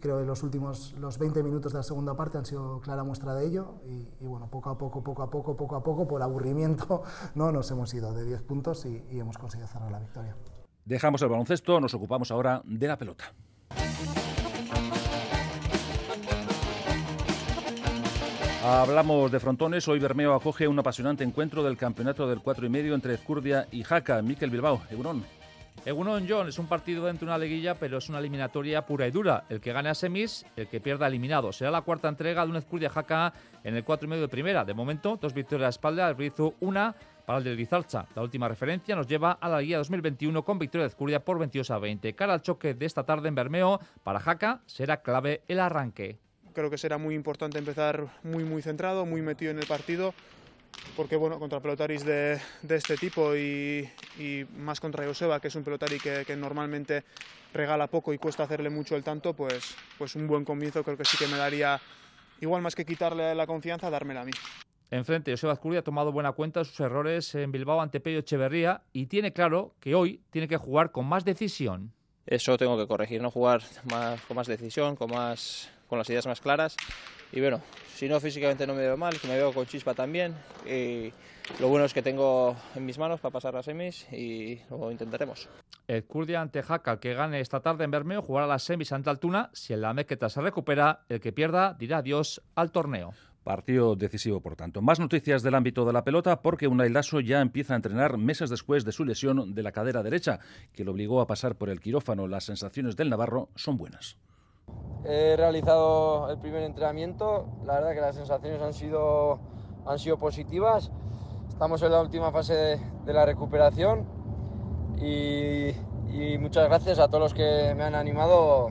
[0.00, 3.34] creo que los últimos los 20 minutos de la segunda parte han sido clara muestra
[3.34, 7.02] de ello y, bueno, poco a poco, poco a poco, poco a poco, por aburrimiento,
[7.34, 10.36] no nos hemos ido de 10 puntos y, hemos conseguido cerrar la victoria.
[10.84, 13.32] Dejamos el baloncesto, nos ocupamos ahora de la pelota.
[18.64, 19.88] Hablamos de frontones.
[19.88, 23.82] Hoy Bermeo acoge un apasionante encuentro del campeonato del 4 y medio entre Ezcurdia y
[23.82, 24.22] Jaca.
[24.22, 25.24] Miquel Bilbao, Eurón.
[25.84, 29.10] Egunon John es un partido dentro de una liguilla, pero es una eliminatoria pura y
[29.10, 29.44] dura.
[29.48, 31.52] El que gane a semis, el que pierda eliminado.
[31.52, 33.32] Será la cuarta entrega de un Ezcurdia Jaca
[33.64, 34.64] en el 4 y medio de primera.
[34.64, 36.94] De momento, dos victorias a la espalda, el Brizu una
[37.26, 38.06] para el del Guizalcha.
[38.14, 41.70] La última referencia nos lleva a la guía 2021 con victoria de Ezcurdia por 22
[41.72, 42.14] a 20.
[42.14, 46.20] Cara al choque de esta tarde en Bermeo, para Jaca será clave el arranque.
[46.52, 50.14] Creo que será muy importante empezar muy muy centrado, muy metido en el partido
[50.96, 55.54] porque bueno, contra pelotaris de, de este tipo y, y, más contra Joseba, que es
[55.54, 57.04] un pelotari que, que, normalmente
[57.52, 61.04] regala poco y cuesta hacerle mucho el tanto, pues, pues un buen comienzo creo que
[61.04, 61.80] sí que me daría,
[62.40, 64.32] igual más que quitarle la confianza, dármela a mí.
[64.90, 68.82] Enfrente, Joseba Azcurdi ha tomado buena cuenta de sus errores en Bilbao ante Pello Echeverría
[68.92, 71.94] y tiene claro que hoy tiene que jugar con más decisión.
[72.26, 76.26] Eso tengo que corregir, no jugar más, con más decisión, con, más, con las ideas
[76.26, 76.74] más claras
[77.32, 77.60] y bueno,
[77.94, 80.34] si no físicamente no me veo mal, que me veo con chispa también.
[80.66, 81.12] Y
[81.60, 85.50] lo bueno es que tengo en mis manos para pasar las semis y lo intentaremos.
[85.86, 89.50] El Kurdia ante Jaca, que gane esta tarde en Bermeo, jugará las semis ante Altuna.
[89.52, 93.12] Si en la Mequeta se recupera, el que pierda dirá adiós al torneo.
[93.44, 94.80] Partido decisivo, por tanto.
[94.80, 98.48] Más noticias del ámbito de la pelota, porque Unai Lasso ya empieza a entrenar meses
[98.48, 100.40] después de su lesión de la cadera derecha,
[100.72, 102.28] que lo obligó a pasar por el quirófano.
[102.28, 104.16] Las sensaciones del Navarro son buenas.
[105.04, 109.40] He realizado el primer entrenamiento, la verdad que las sensaciones han sido,
[109.84, 110.92] han sido positivas.
[111.48, 114.04] Estamos en la última fase de, la recuperación
[114.96, 115.70] y,
[116.12, 118.70] y, muchas gracias a todos los que me han animado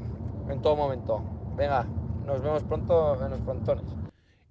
[0.50, 1.22] en todo momento.
[1.58, 1.86] Venga,
[2.26, 4.01] nos vemos pronto en los frontones.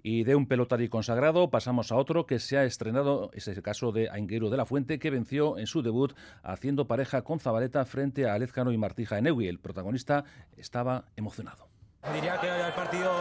[0.03, 3.91] Y de un pelotari consagrado pasamos a otro que se ha estrenado, es el caso
[3.91, 8.27] de Ainguero de la Fuente, que venció en su debut haciendo pareja con Zabaleta frente
[8.27, 9.47] a Alezcano y Martija en Ewi.
[9.47, 10.23] El protagonista
[10.57, 11.67] estaba emocionado.
[12.13, 13.11] Diría que el partido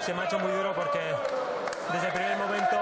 [0.00, 1.00] se me ha hecho muy duro porque
[1.92, 2.76] desde el primer momento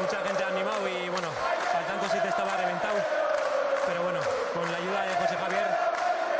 [0.00, 1.28] mucha gente ha animado y bueno,
[1.70, 2.98] faltando si te estaba reventado.
[3.86, 4.18] Pero bueno,
[4.54, 5.68] con la ayuda de José Javier,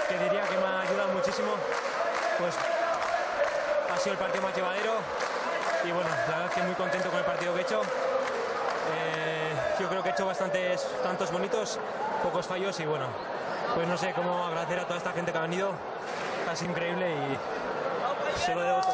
[0.09, 1.55] que diría que me ha ayudado muchísimo,
[2.39, 2.55] pues
[3.93, 5.32] ha sido el partido más llevadero
[5.85, 7.81] y bueno, la verdad es que muy contento con el partido que he hecho.
[7.83, 11.79] Eh, yo creo que he hecho bastantes tantos bonitos,
[12.23, 13.07] pocos fallos y bueno,
[13.75, 15.73] pues no sé cómo agradecer a toda esta gente que ha venido,
[16.45, 18.93] casi increíble y se lo debo todo.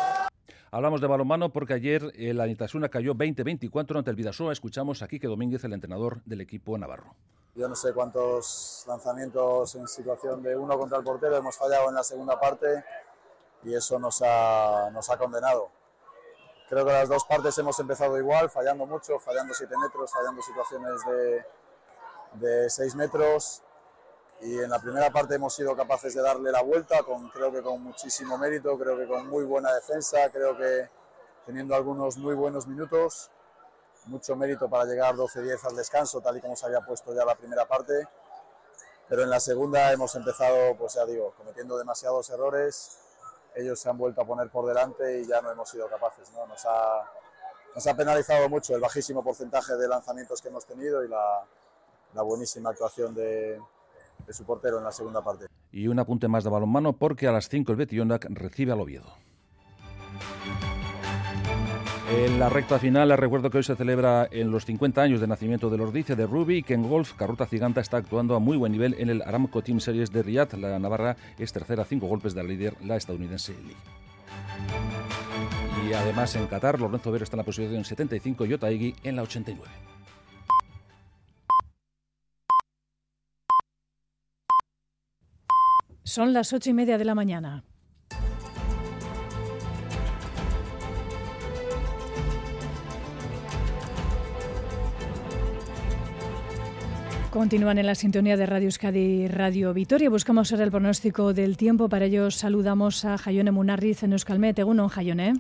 [0.70, 4.52] Hablamos de balonmano porque ayer el Anitasuna cayó 20-24 ante el Vidasoa.
[4.52, 7.14] Escuchamos a Quique Domínguez, el entrenador del equipo navarro.
[7.54, 11.94] Yo no sé cuántos lanzamientos en situación de uno contra el portero hemos fallado en
[11.94, 12.84] la segunda parte
[13.64, 15.77] y eso nos ha, nos ha condenado.
[16.68, 21.00] Creo que las dos partes hemos empezado igual, fallando mucho, fallando 7 metros, fallando situaciones
[21.06, 21.46] de,
[22.34, 23.62] de 6 metros.
[24.42, 27.62] Y en la primera parte hemos sido capaces de darle la vuelta, con, creo que
[27.62, 30.88] con muchísimo mérito, creo que con muy buena defensa, creo que
[31.46, 33.30] teniendo algunos muy buenos minutos.
[34.04, 37.34] Mucho mérito para llegar 12-10 al descanso, tal y como se había puesto ya la
[37.34, 38.06] primera parte.
[39.08, 42.98] Pero en la segunda hemos empezado, pues ya digo, cometiendo demasiados errores,
[43.54, 46.30] ellos se han vuelto a poner por delante y ya no hemos sido capaces.
[46.32, 46.46] ¿no?
[46.46, 47.10] Nos, ha,
[47.74, 51.44] nos ha penalizado mucho el bajísimo porcentaje de lanzamientos que hemos tenido y la,
[52.14, 53.60] la buenísima actuación de,
[54.26, 55.46] de su portero en la segunda parte.
[55.70, 59.12] Y un apunte más de balonmano porque a las 5 el Betionac recibe al Oviedo.
[62.10, 65.26] En la recta final, les recuerdo que hoy se celebra en los 50 años de
[65.26, 68.72] nacimiento del Ordice de Ruby, que en golf Carruta Giganta está actuando a muy buen
[68.72, 70.54] nivel en el Aramco Team Series de Riyadh.
[70.54, 73.76] La Navarra es tercera a cinco golpes de la líder, la estadounidense Lee.
[75.86, 79.22] Y además en Qatar, Lorenzo Vero está en la posición 75 y Otaegui en la
[79.22, 79.70] 89.
[86.04, 87.64] Son las ocho y media de la mañana.
[97.38, 100.10] Continúan en la sintonía de Radio Euskadi Radio Vitoria.
[100.10, 101.88] Buscamos ahora el pronóstico del tiempo.
[101.88, 104.58] Para ello saludamos a Jayone Munarriz en Euskalmet.
[104.58, 105.34] Egunon, Jayone.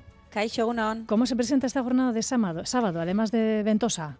[1.06, 4.16] ¿Cómo se presenta esta jornada de sábado, sábado además de ventosa?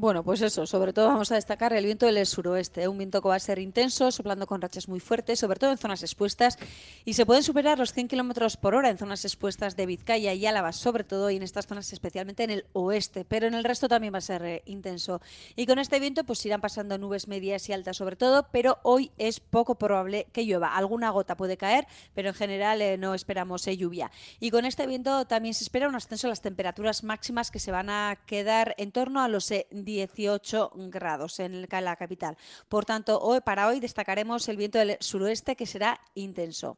[0.00, 3.30] Bueno, pues eso, sobre todo vamos a destacar el viento del suroeste, un viento que
[3.30, 6.56] va a ser intenso, soplando con rachas muy fuertes, sobre todo en zonas expuestas,
[7.04, 10.46] y se pueden superar los 100 kilómetros por hora en zonas expuestas de Vizcaya y
[10.46, 13.88] Álava, sobre todo, y en estas zonas especialmente en el oeste, pero en el resto
[13.88, 15.20] también va a ser eh, intenso.
[15.56, 19.10] Y con este viento, pues irán pasando nubes medias y altas, sobre todo, pero hoy
[19.18, 20.76] es poco probable que llueva.
[20.76, 24.12] Alguna gota puede caer, pero en general eh, no esperamos eh, lluvia.
[24.38, 27.72] Y con este viento también se espera un ascenso de las temperaturas máximas que se
[27.72, 29.50] van a quedar en torno a los
[29.88, 32.36] 18 grados en la capital.
[32.68, 36.76] Por tanto, hoy, para hoy destacaremos el viento del suroeste que será intenso.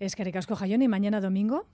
[0.00, 1.66] Es que recasco Jayón y mañana domingo.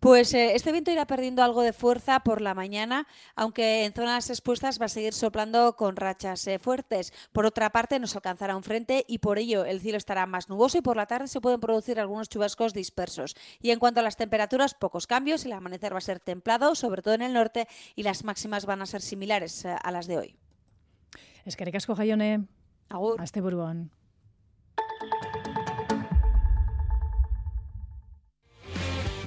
[0.00, 4.30] Pues eh, este viento irá perdiendo algo de fuerza por la mañana, aunque en zonas
[4.30, 7.12] expuestas va a seguir soplando con rachas eh, fuertes.
[7.32, 10.78] Por otra parte, nos alcanzará un frente y por ello el cielo estará más nuboso
[10.78, 13.36] y por la tarde se pueden producir algunos chubascos dispersos.
[13.60, 15.44] Y en cuanto a las temperaturas, pocos cambios.
[15.44, 18.80] El amanecer va a ser templado, sobre todo en el norte, y las máximas van
[18.80, 20.36] a ser similares eh, a las de hoy.
[21.44, 22.46] Es que recasco Jayone.
[22.88, 23.20] Agur.
[23.20, 23.40] Hasta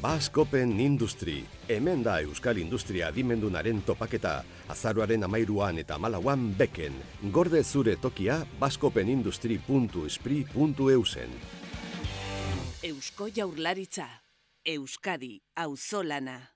[0.04, 6.92] Baskopen Industry, hemen da Euskal Industria adimendunaren topaketa, azaroaren amairuan eta malauan beken,
[7.32, 11.32] gorde zure tokia baskopenindustri.espri.eusen.
[12.84, 14.28] Eusko Jaurlaritza,
[14.76, 16.53] Euskadi, Auzolana.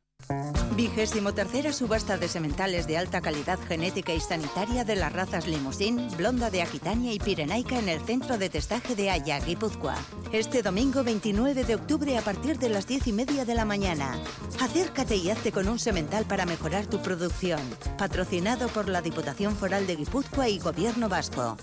[0.76, 6.10] Vigésimo tercera subasta de sementales de alta calidad genética y sanitaria de las razas Limousin,
[6.18, 9.96] Blonda de Aquitania y Pirenaica en el centro de testaje de Haya, Guipúzcoa.
[10.32, 14.22] Este domingo 29 de octubre a partir de las 10 y media de la mañana.
[14.60, 17.62] Acércate y hazte con un semental para mejorar tu producción.
[17.98, 21.58] Patrocinado por la Diputación Foral de Guipúzcoa y Gobierno Vasco.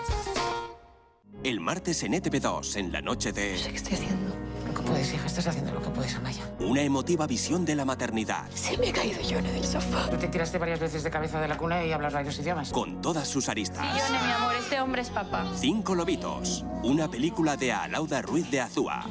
[1.44, 3.60] El martes en ETV2, en la noche de...
[3.68, 4.43] ¿Qué estoy haciendo?
[4.86, 6.42] Puedes, hija, estás haciendo lo que puedes, Amaya.
[6.60, 8.48] Una emotiva visión de la maternidad.
[8.54, 10.10] Se me ha caído Yone del sofá.
[10.10, 12.70] Tú te tiraste varias veces de cabeza de la cuna y hablas varios idiomas.
[12.70, 13.84] Con todas sus aristas.
[13.96, 15.46] Yone, mi amor, este hombre es papá.
[15.56, 16.64] Cinco Lobitos.
[16.82, 19.06] Una película de Alauda Ruiz de Azúa.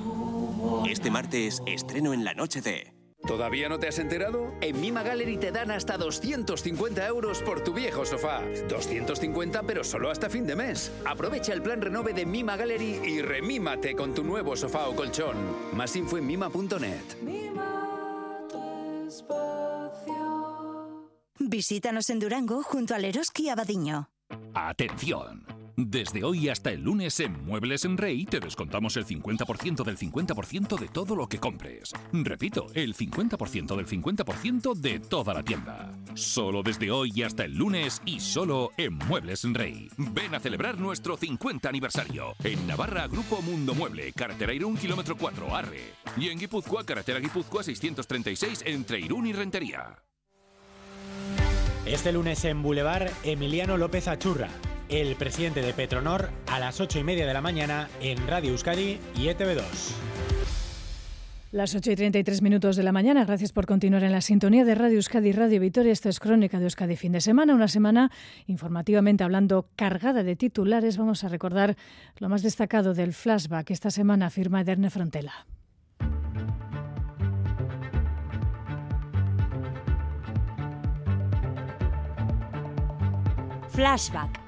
[0.89, 2.93] Este martes, estreno en la noche de...
[3.25, 4.53] ¿Todavía no te has enterado?
[4.59, 8.41] En Mima Gallery te dan hasta 250 euros por tu viejo sofá.
[8.67, 10.91] 250 pero solo hasta fin de mes.
[11.05, 15.37] Aprovecha el plan renove de Mima Gallery y remímate con tu nuevo sofá o colchón.
[15.73, 17.03] Más info en mima.net.
[21.39, 24.09] Visítanos en Durango junto al Eroski Abadiño.
[24.53, 25.62] Atención.
[25.75, 30.79] Desde hoy hasta el lunes en Muebles en Rey te descontamos el 50% del 50%
[30.79, 31.93] de todo lo que compres.
[32.11, 35.91] Repito, el 50% del 50% de toda la tienda.
[36.13, 39.89] Solo desde hoy hasta el lunes y solo en Muebles en Rey.
[39.97, 42.35] Ven a celebrar nuestro 50 aniversario.
[42.43, 45.93] En Navarra, Grupo Mundo Mueble, carretera Irún, kilómetro 4, Arre.
[46.17, 49.97] Y en Guipúzcoa, carretera Guipúzcoa 636 entre Irún y Rentería.
[51.85, 54.49] Este lunes en Boulevard, Emiliano López Achurra,
[55.01, 58.99] el presidente de Petronor, a las 8 y media de la mañana en Radio Euskadi
[59.15, 59.63] y E ETV2.
[61.51, 63.25] Las 8 y 33 minutos de la mañana.
[63.25, 65.91] Gracias por continuar en la sintonía de Radio Euskadi y Radio Vitoria.
[65.91, 67.55] Esto es Crónica de Euskadi fin de semana.
[67.55, 68.11] Una semana
[68.45, 70.97] informativamente hablando cargada de titulares.
[70.97, 71.75] Vamos a recordar
[72.17, 73.71] lo más destacado del flashback.
[73.71, 75.47] Esta semana firma Ederne Frontela.
[83.69, 84.42] Flashback.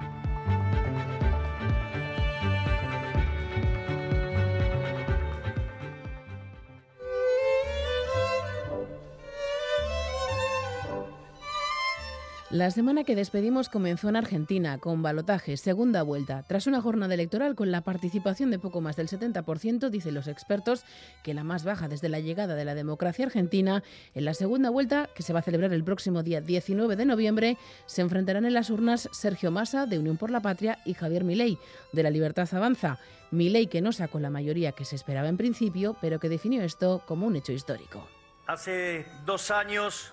[12.50, 16.44] La semana que despedimos comenzó en Argentina con balotaje, segunda vuelta.
[16.46, 20.84] Tras una jornada electoral con la participación de poco más del 70%, dicen los expertos
[21.24, 23.82] que la más baja desde la llegada de la democracia argentina,
[24.14, 27.58] en la segunda vuelta, que se va a celebrar el próximo día 19 de noviembre,
[27.86, 31.58] se enfrentarán en las urnas Sergio Massa, de Unión por la Patria, y Javier Milei,
[31.92, 33.00] de La Libertad Avanza.
[33.32, 37.02] Milei que no sacó la mayoría que se esperaba en principio, pero que definió esto
[37.06, 38.06] como un hecho histórico.
[38.46, 40.12] Hace dos años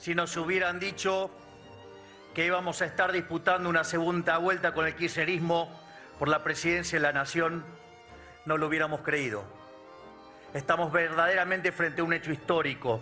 [0.00, 1.30] si nos hubieran dicho
[2.34, 5.68] que íbamos a estar disputando una segunda vuelta con el kirchnerismo
[6.18, 7.64] por la presidencia de la Nación,
[8.46, 9.44] no lo hubiéramos creído.
[10.54, 13.00] Estamos verdaderamente frente a un hecho histórico.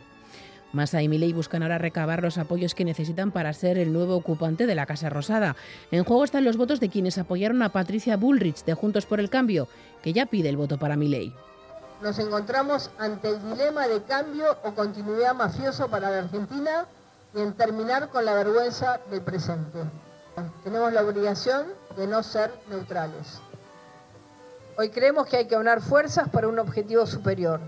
[0.72, 4.66] Massa y Milei buscan ahora recabar los apoyos que necesitan para ser el nuevo ocupante
[4.66, 5.57] de la Casa Rosada.
[5.92, 9.30] En juego están los votos de quienes apoyaron a Patricia Bullrich de Juntos por el
[9.30, 9.68] Cambio,
[10.03, 11.32] que ya pide el voto para Milei.
[12.01, 16.86] Nos encontramos ante el dilema de cambio o continuidad mafioso para la Argentina
[17.34, 19.80] y en terminar con la vergüenza del presente.
[20.62, 23.40] Tenemos la obligación de no ser neutrales.
[24.76, 27.61] Hoy creemos que hay que unir fuerzas para un objetivo superior.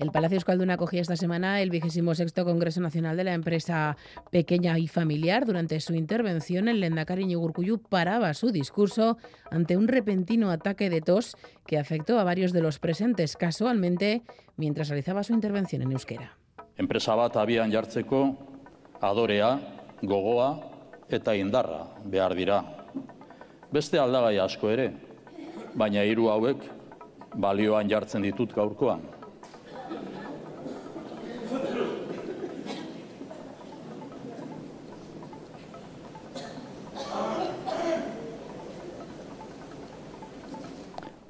[0.00, 3.98] El Palacio Escalduna acogía esta semana el vigésimo sexto Congreso Nacional de la Empresa
[4.30, 5.44] Pequeña y Familiar.
[5.44, 9.18] Durante su intervención, el Lendakari Ñugurcuyu paraba su discurso
[9.50, 11.36] ante un repentino ataque de tos
[11.66, 14.22] que afectó a varios de los presentes, casualmente
[14.56, 16.34] mientras realizaba su intervención en euskera.
[19.02, 19.60] Adorea,
[20.00, 20.70] gogoa.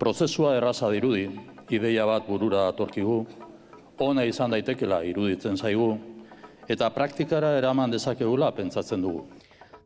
[0.01, 1.27] Prozesua erraza dirudi,
[1.69, 3.19] ideia bat burura atorkigu,
[4.01, 5.91] ona izan daitekela iruditzen zaigu,
[6.73, 9.27] eta praktikara eraman dezakegula pentsatzen dugu.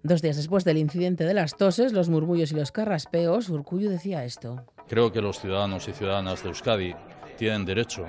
[0.04, 4.24] Dos días después del incidente de las toses, los murmullos y los carraspeos, Urcullo decía
[4.24, 4.62] esto.
[4.86, 6.94] Creo que los ciudadanos y ciudadanas de Euskadi
[7.36, 8.06] tienen derecho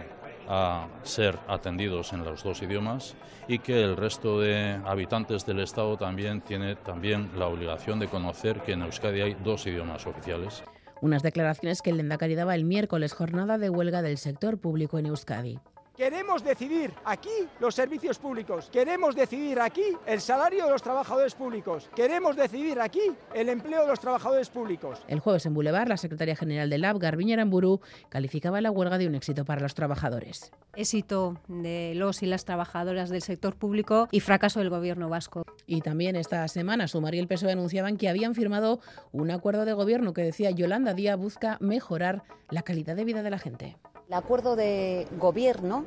[0.48, 3.16] a ser atendidos en los dos idiomas
[3.48, 8.62] y que el resto de habitantes del Estado también tiene también la obligación de conocer
[8.62, 10.64] que en Euskadi hay dos idiomas oficiales.
[11.06, 15.06] Unas declaraciones que el Lendakari daba el miércoles, jornada de huelga del sector público en
[15.06, 15.60] Euskadi.
[15.98, 17.30] Queremos decidir aquí
[17.62, 23.14] los servicios públicos, queremos decidir aquí el salario de los trabajadores públicos, queremos decidir aquí
[23.34, 25.00] el empleo de los trabajadores públicos.
[25.08, 27.80] El jueves en Boulevard, la secretaria general del LAB, Garbiñe Aramburu,
[28.10, 30.52] calificaba la huelga de un éxito para los trabajadores.
[30.76, 35.44] Éxito de los y las trabajadoras del sector público y fracaso del gobierno vasco.
[35.66, 38.82] Y también esta semana Sumar y el PSOE anunciaban que habían firmado
[39.14, 43.30] un acuerdo de gobierno que decía Yolanda Díaz busca mejorar la calidad de vida de
[43.30, 43.78] la gente.
[44.08, 45.84] El acuerdo de gobierno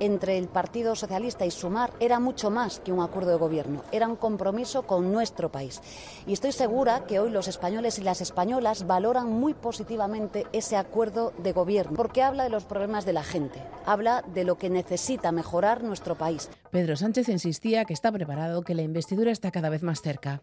[0.00, 4.08] entre el Partido Socialista y Sumar era mucho más que un acuerdo de gobierno, era
[4.08, 5.80] un compromiso con nuestro país.
[6.26, 11.32] Y estoy segura que hoy los españoles y las españolas valoran muy positivamente ese acuerdo
[11.38, 15.30] de gobierno, porque habla de los problemas de la gente, habla de lo que necesita
[15.30, 16.50] mejorar nuestro país.
[16.72, 20.42] Pedro Sánchez insistía que está preparado, que la investidura está cada vez más cerca.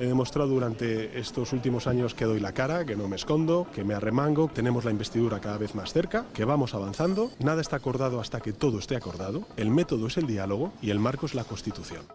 [0.00, 3.84] He demostrado durante estos últimos años que doy la cara, que no me escondo, que
[3.84, 8.18] me arremango, tenemos la investidura cada vez más cerca, que vamos avanzando, nada está acordado
[8.18, 11.44] hasta que todo esté acordado, el método es el diálogo y el marco es la
[11.44, 12.06] Constitución.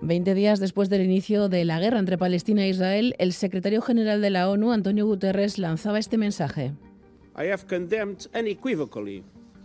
[0.00, 4.22] Veinte días después del inicio de la guerra entre Palestina e Israel, el secretario general
[4.22, 6.72] de la ONU, Antonio Guterres, lanzaba este mensaje.
[7.36, 9.22] I have condemned unequivocally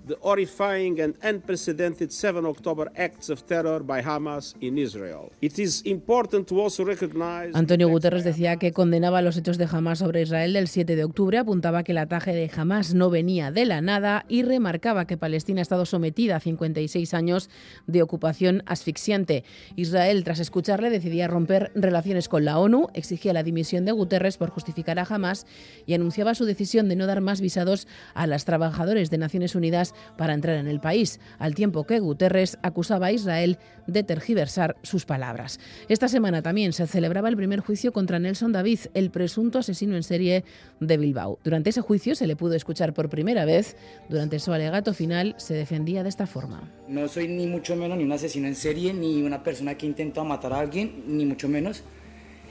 [0.07, 5.31] the horrifying and unprecedented 7 October acts of terror by Hamas in Israel.
[5.41, 9.99] It is important to also recognize Antonio Guterres decía que condenaba los hechos de Hamas
[9.99, 13.65] sobre Israel del 7 de octubre, apuntaba que el ataque de Hamas no venía de
[13.65, 17.49] la nada y remarcaba que Palestina ha estado sometida a 56 años
[17.87, 19.43] de ocupación asfixiante.
[19.75, 24.49] Israel, tras escucharle, decidía romper relaciones con la ONU, exigía la dimisión de Guterres por
[24.49, 25.47] justificar a Hamas
[25.85, 29.94] y anunciaba su decisión de no dar más visados a las trabajadores de Naciones Unidas
[30.17, 35.05] para entrar en el país, al tiempo que Guterres acusaba a Israel de tergiversar sus
[35.05, 35.59] palabras.
[35.89, 40.03] Esta semana también se celebraba el primer juicio contra Nelson David, el presunto asesino en
[40.03, 40.43] serie
[40.79, 41.39] de Bilbao.
[41.43, 43.75] Durante ese juicio se le pudo escuchar por primera vez.
[44.09, 46.71] Durante su alegato final se defendía de esta forma.
[46.87, 50.23] No soy ni mucho menos ni un asesino en serie, ni una persona que intenta
[50.23, 51.83] matar a alguien, ni mucho menos.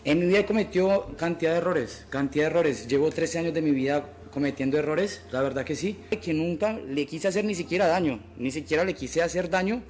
[0.05, 2.87] En mi vida he cometido cantidad de errores, cantidad de errores.
[2.89, 4.05] Llevo 13 años de mi vida
[4.35, 5.97] cometiendo errores, la verdad que sí.
[6.21, 9.83] Que nunca le quise hacer ni siquiera daño, ni siquiera le quise hacer daño,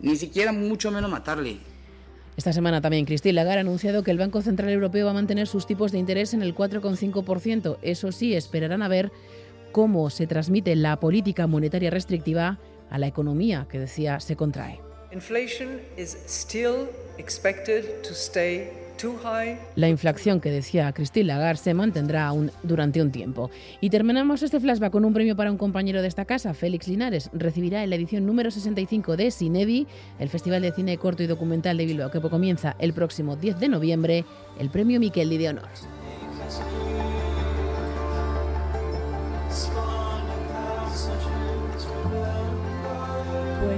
[0.00, 1.58] ni siquiera mucho menos matarle.
[2.36, 5.46] Esta semana también Christine Lagarde ha anunciado que el Banco Central Europeo va a mantener
[5.46, 7.78] sus tipos de interés en el 4,5%.
[7.82, 9.10] Eso sí, esperarán a ver
[9.72, 12.58] cómo se transmite la política monetaria restrictiva
[12.90, 14.80] a la economía, que decía se contrae.
[19.76, 23.50] La inflación que decía Christine Lagarde se mantendrá aún durante un tiempo.
[23.80, 27.30] Y terminamos este flashback con un premio para un compañero de esta casa, Félix Linares.
[27.32, 29.86] Recibirá en la edición número 65 de Cinevi,
[30.18, 33.68] el Festival de Cine Corto y Documental de Bilbao, que comienza el próximo 10 de
[33.68, 34.24] noviembre,
[34.58, 35.68] el premio Miquel de Honor.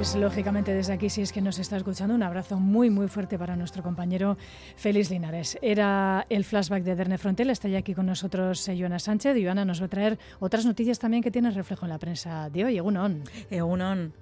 [0.01, 3.39] Pues lógicamente desde aquí, si es que nos está escuchando, un abrazo muy muy fuerte
[3.39, 4.39] para nuestro compañero
[4.75, 5.59] Félix Linares.
[5.61, 9.45] Era el flashback de Derne Frontel, está ya aquí con nosotros eh, Joana Sánchez y
[9.45, 12.65] Joana nos va a traer otras noticias también que tienen reflejo en la prensa de
[12.65, 12.79] hoy.
[12.79, 13.25] Egunon.
[13.51, 14.15] Egunon.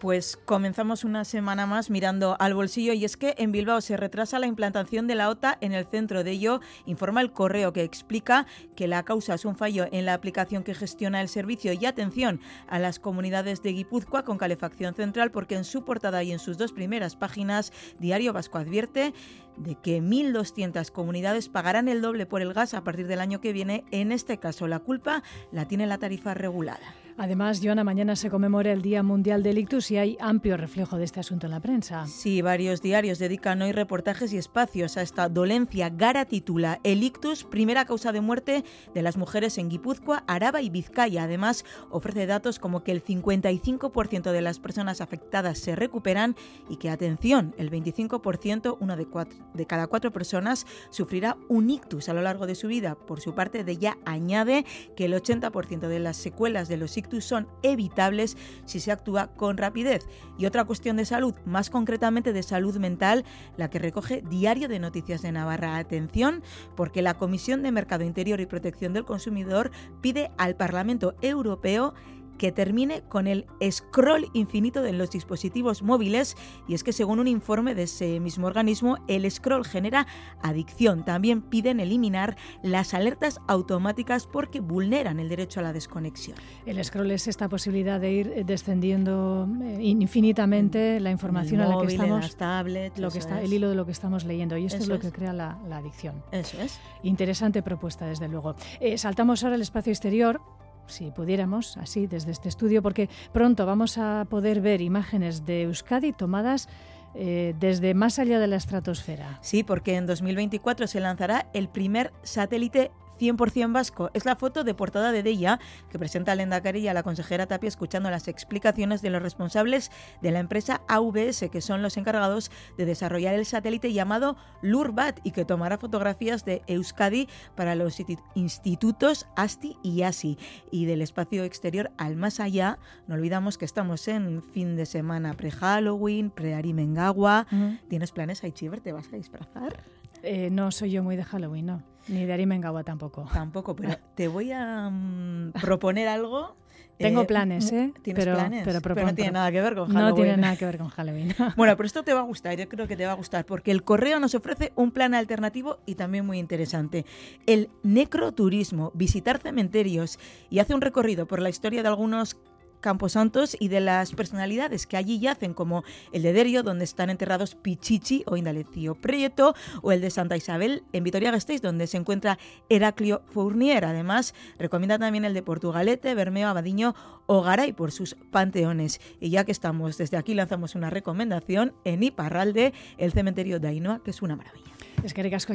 [0.00, 4.38] Pues comenzamos una semana más mirando al bolsillo y es que en Bilbao se retrasa
[4.38, 8.46] la implantación de la OTA en el centro de ello, informa el correo que explica
[8.76, 12.40] que la causa es un fallo en la aplicación que gestiona el servicio y atención
[12.68, 16.58] a las comunidades de Guipúzcoa con calefacción central porque en su portada y en sus
[16.58, 19.14] dos primeras páginas Diario Vasco advierte
[19.56, 23.52] de que 1.200 comunidades pagarán el doble por el gas a partir del año que
[23.52, 23.84] viene.
[23.90, 27.07] En este caso, la culpa la tiene la tarifa regulada.
[27.20, 31.04] Además, Joana, mañana se conmemora el Día Mundial del Ictus y hay amplio reflejo de
[31.04, 32.06] este asunto en la prensa.
[32.06, 35.90] Sí, varios diarios dedican hoy reportajes y espacios a esta dolencia.
[35.90, 38.64] Gara titula El ictus, primera causa de muerte
[38.94, 41.24] de las mujeres en Guipúzcoa, Araba y Vizcaya.
[41.24, 46.36] Además, ofrece datos como que el 55% de las personas afectadas se recuperan
[46.70, 49.08] y que, atención, el 25%, uno de,
[49.54, 52.94] de cada cuatro personas, sufrirá un ictus a lo largo de su vida.
[52.94, 54.64] Por su parte, de ya añade
[54.96, 59.56] que el 80% de las secuelas de los ictus son evitables si se actúa con
[59.56, 60.06] rapidez.
[60.38, 63.24] Y otra cuestión de salud, más concretamente de salud mental,
[63.56, 65.76] la que recoge Diario de Noticias de Navarra.
[65.76, 66.42] Atención,
[66.76, 71.94] porque la Comisión de Mercado Interior y Protección del Consumidor pide al Parlamento Europeo
[72.38, 76.36] que termine con el scroll infinito de los dispositivos móviles
[76.66, 80.06] y es que según un informe de ese mismo organismo el scroll genera
[80.42, 81.04] adicción.
[81.04, 86.36] También piden eliminar las alertas automáticas porque vulneran el derecho a la desconexión.
[86.64, 91.88] El scroll es esta posibilidad de ir descendiendo eh, infinitamente la información a la que
[91.88, 94.78] estamos las tablets, lo que está el hilo de lo que estamos leyendo y esto
[94.78, 96.22] es lo que crea la, adicción.
[96.32, 96.80] Eso es.
[97.02, 98.54] Interesante propuesta desde luego.
[98.80, 100.40] Eh, saltamos ahora al espacio exterior
[100.88, 106.12] si pudiéramos, así desde este estudio, porque pronto vamos a poder ver imágenes de Euskadi
[106.12, 106.68] tomadas
[107.14, 109.38] eh, desde más allá de la estratosfera.
[109.40, 114.10] Sí, porque en 2024 se lanzará el primer satélite 100% vasco.
[114.14, 115.60] Es la foto de portada de Deia
[115.90, 119.90] que presenta a Lendakari y a la consejera Tapia escuchando las explicaciones de los responsables
[120.22, 125.32] de la empresa AVS, que son los encargados de desarrollar el satélite llamado Lurbat y
[125.32, 127.96] que tomará fotografías de Euskadi para los
[128.34, 130.38] institutos ASTI y ASI.
[130.70, 135.34] Y del espacio exterior al más allá, no olvidamos que estamos en fin de semana
[135.34, 137.46] pre-Halloween, pre-Arimengagua.
[137.88, 138.80] ¿Tienes planes, Aichiver?
[138.80, 139.82] ¿Te vas a disfrazar?
[140.22, 141.82] Eh, no soy yo muy de Halloween, no.
[142.08, 143.28] Ni de Arimengawa tampoco.
[143.32, 146.56] Tampoco, pero te voy a mm, proponer algo.
[146.98, 147.92] Tengo eh, planes, ¿eh?
[148.02, 148.64] ¿Tienes pero, planes?
[148.64, 150.08] Pero, no tiene nada que ver con Halloween.
[150.08, 151.34] No tiene nada que ver con Halloween.
[151.56, 153.70] bueno, pero esto te va a gustar, yo creo que te va a gustar, porque
[153.70, 157.06] el correo nos ofrece un plan alternativo y también muy interesante.
[157.46, 160.18] El necroturismo, visitar cementerios
[160.50, 162.36] y hace un recorrido por la historia de algunos
[162.80, 167.54] Camposantos y de las personalidades que allí yacen, como el de Derio, donde están enterrados
[167.54, 173.22] Pichichi o Indalecio Prieto, o el de Santa Isabel en Vitoria-Gasteiz, donde se encuentra Heraclio
[173.30, 173.84] Fournier.
[173.84, 176.94] Además, recomienda también el de Portugalete, Bermeo, Abadiño
[177.26, 179.00] o Garay por sus panteones.
[179.20, 184.02] Y ya que estamos desde aquí, lanzamos una recomendación en Iparralde, el cementerio de Ainhoa,
[184.02, 184.72] que es una maravilla.
[185.02, 185.52] Es que ricasco.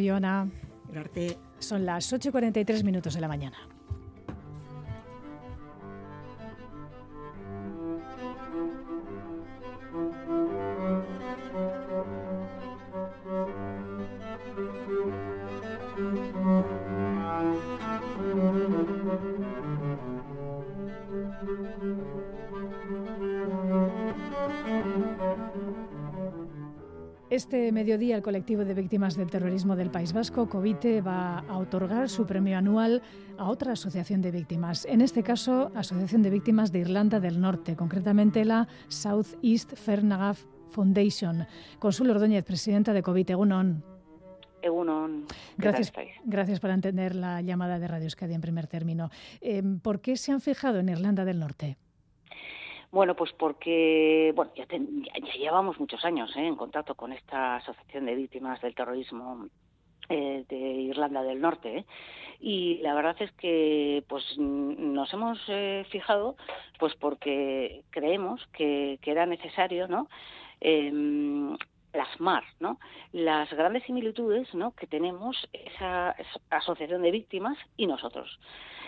[1.60, 3.58] Son las 8.43 minutos de la mañana.
[27.54, 32.10] Este mediodía el colectivo de víctimas del terrorismo del País Vasco, COVITE, va a otorgar
[32.10, 33.04] su premio anual
[33.38, 37.76] a otra asociación de víctimas, en este caso Asociación de Víctimas de Irlanda del Norte,
[37.76, 41.45] concretamente la South East Fernagaf Foundation.
[41.78, 43.84] Consul Ordóñez, presidenta de COVITE, Egunon.
[44.64, 45.26] Egunon.
[45.56, 45.93] Gracias,
[46.26, 49.12] gracias por entender la llamada de Radio Euskadi en primer término.
[49.41, 51.78] Em, ¿Por qué se han fijado en Irlanda del Norte?
[52.94, 56.46] Bueno, pues porque bueno, ya, ya, llevamos muchos años ¿eh?
[56.46, 59.48] en contacto con esta asociación de víctimas del terrorismo
[60.10, 61.78] eh, de Irlanda del Norte.
[61.80, 61.86] ¿eh?
[62.39, 65.39] Y la verdad es que pues nos hemos
[65.89, 66.36] fijado
[66.78, 70.08] pues porque creemos que, que era necesario ¿no?
[71.94, 72.80] Plasmar ¿no?
[73.12, 74.72] las grandes similitudes ¿no?
[74.72, 76.16] que tenemos esa,
[76.50, 78.39] asociación de víctimas y nosotros.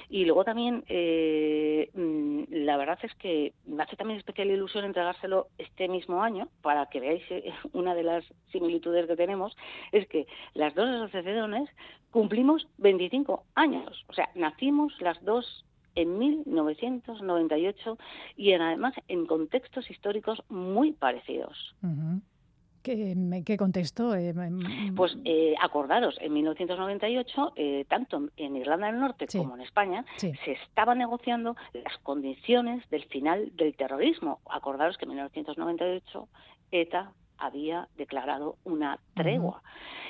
[0.10, 5.48] Y luego también, eh, mm, la verdad es que me hace también especial ilusión entregárselo
[5.58, 9.56] este mismo año, para que veáis eh, una de las similitudes que tenemos,
[9.92, 11.70] es que las dos asociaciones
[12.12, 14.04] cumplimos 25 años.
[14.08, 17.98] O sea, nacimos las dos en 1998
[18.36, 21.76] y además en contextos históricos muy parecidos.
[22.86, 24.14] ¿Qué, qué contexto?
[24.16, 24.32] Eh,
[24.96, 29.40] pues eh, acordaros, en 1998, eh, tanto en Irlanda del Norte Sí.
[29.40, 30.32] como en España, Sí.
[30.46, 34.40] se estaban negociando las condiciones del final del terrorismo.
[34.52, 36.28] Acordaros que en 1998
[36.72, 39.62] ETA había declarado una tregua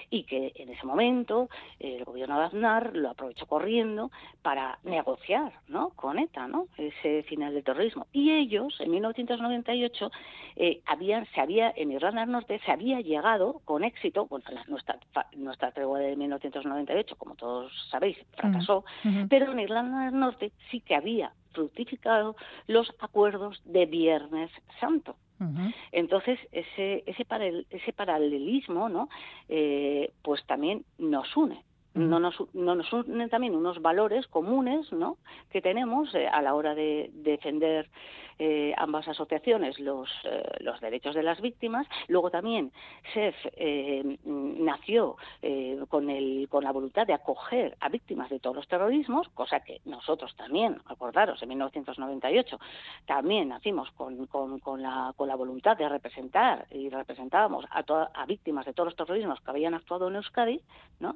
[0.10, 1.50] y que en ese momento
[1.80, 4.12] eh, el gobierno de Aznar lo aprovechó corriendo
[4.42, 5.90] para negociar ¿no?
[5.92, 6.68] con ETA ¿no?
[6.78, 8.08] ese final del terrorismo.
[8.12, 10.12] Y ellos, en 1998,
[10.56, 15.00] eh, habían, se había, en Irlanda del Norte se había llegado con éxito, bueno, nuestra,
[15.36, 18.86] nuestra tregua de 1998, como todos sabéis, fracasó,
[19.30, 22.36] pero en Irlanda del Norte sí que había fructificado
[22.68, 25.16] los acuerdos de Viernes Santo.
[25.92, 29.10] Entonces, ese, ese, paralel- ese paralelismo, ¿no?
[29.50, 31.62] Eh, pues también nos une.
[31.96, 35.18] No nos, no nos unen también unos valores comunes ¿no?
[35.50, 37.89] que tenemos eh, a la hora de defender
[38.38, 41.88] eh, ambas asociaciones los, eh, los derechos de las víctimas.
[42.10, 42.74] Luego también
[43.14, 43.34] SEF
[44.26, 45.16] nació
[45.88, 49.80] con, el, con la voluntad de acoger a víctimas de todos los terrorismos, cosa que
[49.86, 52.60] nosotros también, acordaros, en 1998
[53.06, 58.12] también nacimos con, con, con la, con la voluntad de representar y representábamos a, toda-
[58.14, 60.60] a víctimas de todos los terrorismos que habían actuado en Euskadi,
[61.00, 61.16] ¿no?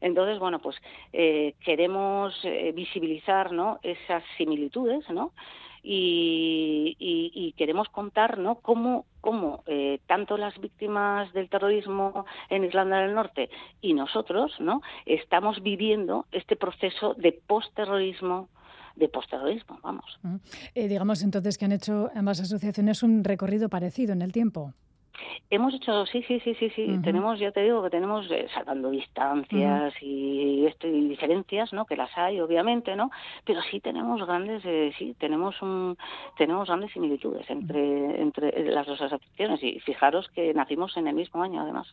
[0.00, 0.76] Entonces, bueno, pues
[1.12, 3.78] eh, queremos eh, visibilizar, ¿no?
[3.82, 5.32] Esas similitudes, ¿no?
[5.82, 8.56] Y, y- queremos contar, ¿no?
[8.56, 13.48] Cómo, cómo eh, tanto las víctimas del terrorismo en Irlanda del Norte
[13.80, 14.82] y nosotros, ¿no?
[15.06, 18.48] Estamos viviendo este proceso de postterrorismo,
[18.96, 20.18] de postterrorismo, vamos.
[20.74, 24.74] Eh, digamos entonces que han hecho ambas asociaciones un recorrido parecido en el tiempo.
[25.50, 26.98] Hemos hecho, sí, sí, sí, sí, sí.
[27.02, 31.84] Tenemos, ya te digo que tenemos, eh, salvando distancias y, esto, y diferencias, ¿no?
[31.86, 33.10] Que las hay, obviamente, ¿no?
[33.44, 35.96] Pero sí tenemos grandes, eh, sí, tenemos un,
[36.36, 39.62] tenemos grandes similitudes entre, entre las dos asociaciones.
[39.62, 41.88] Y fijaros que nacimos en el mismo año, además,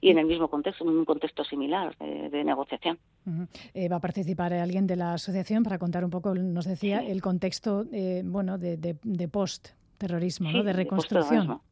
[0.00, 2.98] y en el mismo contexto, un contexto similar de, de negociación.
[3.74, 7.20] Eh, va a participar alguien de la asociación para contar un poco, nos decía, el
[7.20, 10.52] contexto eh, bueno, de, de, de post-terrorismo, ¿no?
[10.52, 11.60] Sí, de de reconstrucción.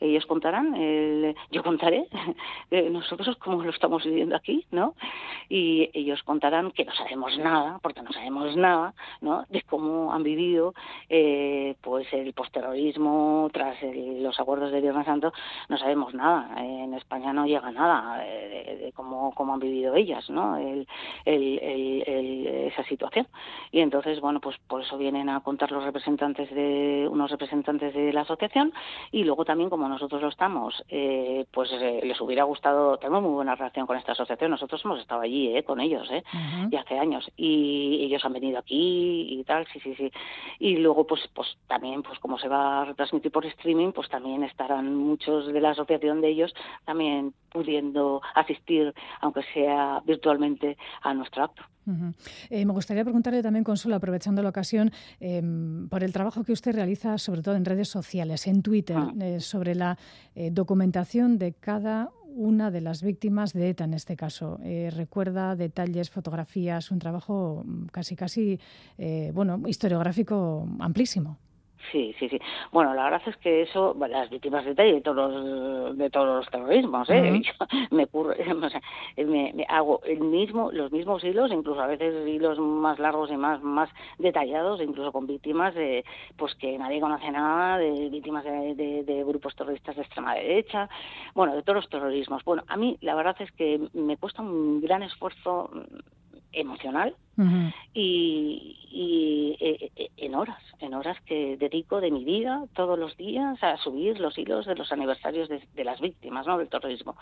[0.00, 2.06] Ellos contarán, el- yo contaré,
[2.70, 4.94] eh, nosotros cómo lo estamos viviendo aquí, ¿no?
[5.48, 9.44] Y ellos contarán que no sabemos nada, porque no sabemos nada, ¿no?
[9.48, 10.74] De cómo han vivido,
[11.08, 15.32] eh, pues el postterrorismo tras el- los acuerdos de Viernes Santo,
[15.68, 16.54] no sabemos nada.
[16.62, 20.56] En España no llega nada eh, de, de cómo, cómo han vivido ellas, ¿no?
[20.56, 20.86] El-
[22.68, 23.26] esa situación.
[23.72, 28.12] Y entonces, bueno, pues por eso vienen a contar los representantes de unos representantes de
[28.12, 28.72] la asociación
[29.12, 33.32] y luego también como nosotros lo estamos, eh, pues eh, les hubiera gustado, tenemos muy
[33.32, 36.22] buena relación con esta asociación, nosotros hemos estado allí eh, con ellos, eh,
[36.70, 40.10] ya hace años y ellos han venido aquí y tal, sí, sí, sí.
[40.58, 44.42] Y luego pues pues también pues como se va a retransmitir por streaming, pues también
[44.42, 51.44] estarán muchos de la asociación de ellos también pudiendo asistir aunque sea virtualmente a nuestro
[51.44, 51.62] acto.
[52.50, 55.42] Eh, me gustaría preguntarle también, Consuelo, aprovechando la ocasión, eh,
[55.88, 59.12] por el trabajo que usted realiza, sobre todo en redes sociales, en Twitter, Ah.
[59.20, 59.96] eh, sobre la
[60.34, 64.58] eh, documentación de cada una de las víctimas de ETA en este caso.
[64.62, 68.60] Eh, recuerda detalles, fotografías, un trabajo mm, casi, casi,
[68.98, 71.38] eh, bueno, historiográfico amplísimo.
[71.92, 72.38] Sí, sí, sí.
[72.72, 76.48] Bueno, la verdad es que eso, las víctimas de de todos los, de todos los
[76.50, 77.40] terrorismos, ¿eh?
[77.42, 77.52] Yo
[77.96, 78.80] me, ocurre, o sea,
[79.16, 83.36] me, me hago el mismo, los mismos hilos, incluso a veces hilos más largos y
[83.36, 86.04] más, más detallados, incluso con víctimas de,
[86.36, 90.88] pues que nadie conoce nada, de víctimas de, de- de grupos terroristas de extrema derecha,
[91.34, 92.44] bueno, de todos los terrorismos.
[92.44, 95.70] Bueno, a mí la verdad es que me cuesta un gran esfuerzo
[96.52, 97.14] emocional
[97.94, 103.62] y, eh, eh, en horas, en horas que dedico de mi vida todos los días
[103.62, 106.58] a subir los hilos de los aniversarios de, las víctimas ¿no?
[106.58, 107.16] del terrorismo.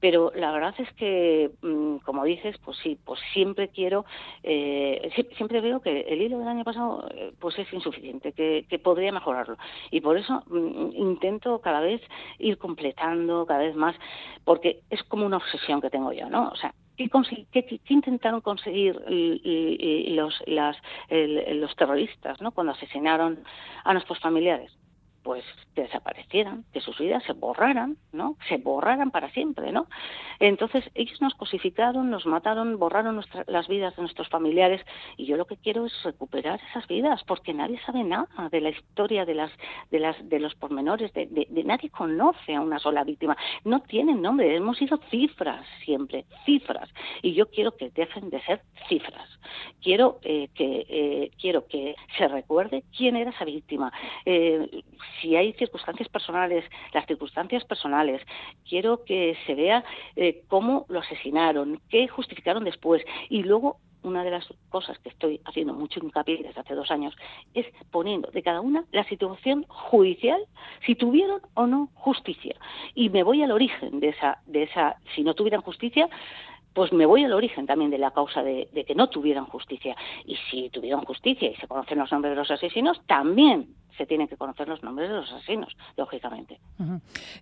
[0.00, 4.04] Pero la verdad es que, mm, como dices, pues sí, pues siempre quiero,
[4.42, 7.08] eh, siempre veo que el hilo del año pasado
[7.38, 9.56] pues es insuficiente, que, que podría mejorarlo.
[9.92, 12.00] Y por eso mm, intento cada vez
[12.40, 13.94] ir completando cada vez más,
[14.44, 16.48] porque es como una obsesión que tengo yo, ¿no?
[16.48, 18.94] O sea, ¿Qué, intentaron conseguir
[20.08, 22.52] los, los terroristas ¿no?
[22.52, 23.42] cuando asesinaron
[23.84, 24.70] a nuestros familiares?
[25.24, 25.42] Pues
[25.74, 28.36] desaparecieran, que sus vidas se borraran, ¿no?
[28.46, 29.86] Se borraran para siempre, ¿no?
[30.38, 34.82] Entonces ellos nos cosificaron, nos mataron, borraron las vidas de nuestros familiares
[35.16, 38.68] y yo lo que quiero es recuperar esas vidas porque nadie sabe nada de la
[38.68, 39.50] historia de las
[39.90, 44.20] de las de los pormenores, de, de, nadie conoce a una sola víctima, no tienen
[44.20, 46.90] nombre, hemos sido cifras siempre, cifras
[47.22, 49.28] y yo quiero que dejen de ser cifras,
[49.82, 53.90] quiero eh, que eh, quiero que se recuerde quién era esa víctima.
[54.26, 54.82] Eh,
[55.20, 58.22] si hay circunstancias personales, las circunstancias personales,
[58.68, 59.84] quiero que se vea
[60.16, 65.40] eh, cómo lo asesinaron, qué justificaron después y luego una de las cosas que estoy
[65.44, 67.16] haciendo mucho hincapié desde hace dos años
[67.54, 70.40] es poniendo de cada una la situación judicial,
[70.84, 72.54] si tuvieron o no justicia.
[72.94, 76.08] Y me voy al origen de esa, de esa, si no tuvieran justicia,
[76.74, 79.96] pues me voy al origen también de la causa de, de, que no tuvieran justicia.
[80.26, 84.28] Y si tuvieron justicia y se conocen los nombres de los asesinos, también se tienen
[84.28, 86.58] que conocer los nombres de los asesinos, lógicamente.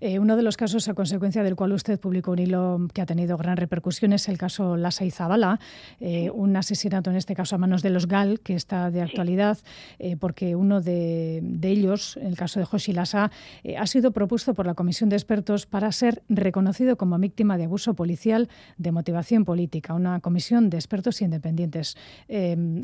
[0.01, 3.07] Eh, uno de los casos a consecuencia del cual usted publicó un hilo que ha
[3.07, 5.59] tenido gran repercusión es el caso Lasa y Zabala,
[6.01, 9.59] eh, un asesinato en este caso a manos de los GAL, que está de actualidad,
[9.99, 13.31] eh, porque uno de, ellos, el caso de Joshi Lasa,
[13.79, 17.95] ha sido propuesto por la Comisión de Expertos para ser reconocido como víctima de abuso
[17.95, 21.97] policial de motivación política, una comisión de expertos independientes,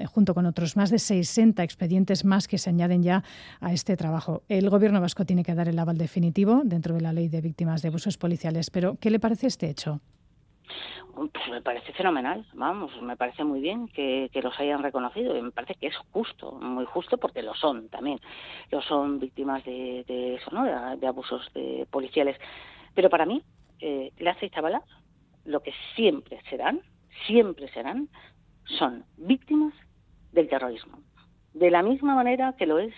[0.07, 3.25] junto con otros más de 60 expedientes más que se añaden ya
[3.61, 4.43] a este trabajo.
[4.49, 7.83] El Gobierno vasco tiene que dar el aval definitivo dentro de la ley de víctimas
[7.83, 10.01] de abusos policiales, pero ¿qué le parece este hecho?
[11.15, 15.51] Pues me parece fenomenal, vamos, me parece muy bien que, los hayan reconocido y me
[15.51, 18.21] parece que es justo, muy justo porque lo son también,
[18.71, 20.65] lo son víctimas de, eso, ¿no?
[20.97, 22.37] De, abusos de policiales.
[22.95, 23.43] Pero para mí,
[23.81, 24.51] eh, Laza y
[25.45, 26.83] lo que siempre serán,
[27.27, 28.09] siempre serán,
[28.79, 29.75] son víctimas
[30.33, 30.99] del terrorismo.
[31.55, 32.95] De la misma manera que lo es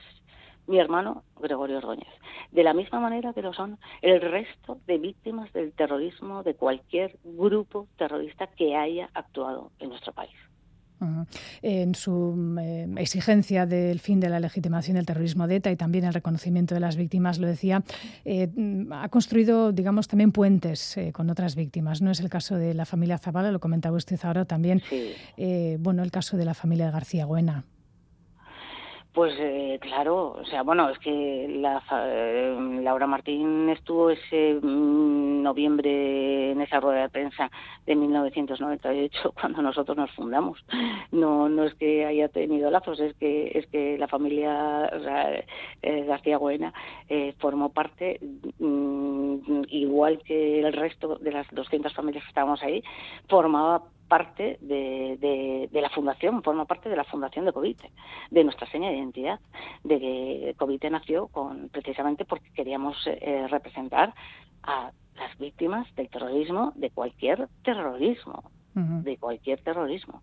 [0.71, 2.15] mi hermano Gregorio Ordóñez.
[2.53, 7.19] De la misma manera que lo son el resto de víctimas del terrorismo de cualquier
[7.25, 10.35] grupo terrorista que haya actuado en nuestro país.
[11.63, 16.05] En su eh, exigencia del fin de la legitimación del terrorismo de ETA y también
[16.05, 17.83] el reconocimiento de las víctimas, lo decía,
[18.27, 18.49] eh,
[18.91, 22.03] ha construido, digamos, también puentes eh, con otras víctimas.
[22.03, 24.83] No es el caso de la familia Zavala, lo comentaba usted ahora también.
[25.79, 27.65] bueno, el caso de la familia de García Buena.
[29.21, 35.43] Pues eh, claro, o sea, bueno, es que la, eh, Laura Martín estuvo ese mm,
[35.43, 37.51] noviembre en esa rueda de prensa
[37.85, 40.65] de 1998 cuando nosotros nos fundamos.
[41.13, 44.91] No, no es que haya tenido lazos, es que es que la familia
[45.83, 46.73] eh, García Buena
[47.41, 48.21] formó parte,
[48.59, 52.83] mm, igual que el resto de las 200 familias que estábamos ahí,
[53.29, 57.91] formaba parte de, la fundación, forma parte de la fundación de Covite,
[58.31, 59.39] de nuestra seña de identidad,
[59.85, 64.13] de que Covite nació con, precisamente porque queríamos eh, representar
[64.65, 68.43] a las víctimas del terrorismo, de cualquier terrorismo,
[68.75, 70.23] de cualquier terrorismo.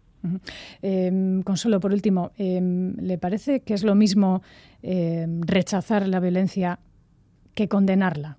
[0.81, 4.41] Em, Consuelo, por último, em, ¿le parece que es lo mismo
[4.81, 6.79] em, rechazar la violencia
[7.53, 8.37] que condenarla?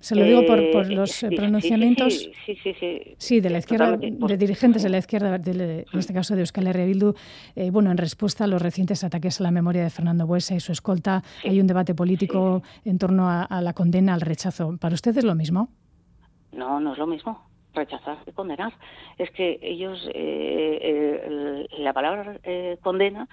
[0.00, 3.58] Se lo digo por, por eh, los eh, pronunciamientos sí, sí, sí, sí, de la
[3.58, 7.14] izquierda, de dirigentes de la izquierda, en este caso de Euskal Herria Bildu.
[7.54, 10.60] Eh, bueno, en respuesta a los recientes ataques a la memoria de Fernando Buesa y
[10.60, 14.78] su escolta, hay un debate político en torno a, la condena, al rechazo.
[14.80, 15.68] ¿Para usted es lo mismo?
[16.52, 18.72] No, no es lo mismo rechazar y condenar.
[19.18, 20.08] Es que ellos,
[21.78, 22.40] la palabra
[22.80, 23.28] condena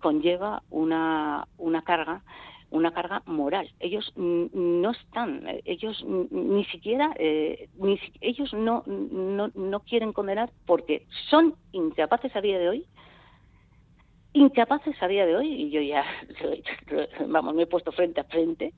[0.00, 2.22] conlleva una, una carga
[2.70, 3.70] una carga moral.
[3.80, 11.06] Ellos no están, ellos ni siquiera, eh, ni, ellos no, no, no quieren condenar porque
[11.30, 12.86] son incapaces a día de hoy
[14.36, 16.04] incapaces a día de hoy, y yo ya,
[17.28, 18.74] vamos, me he puesto frente a frente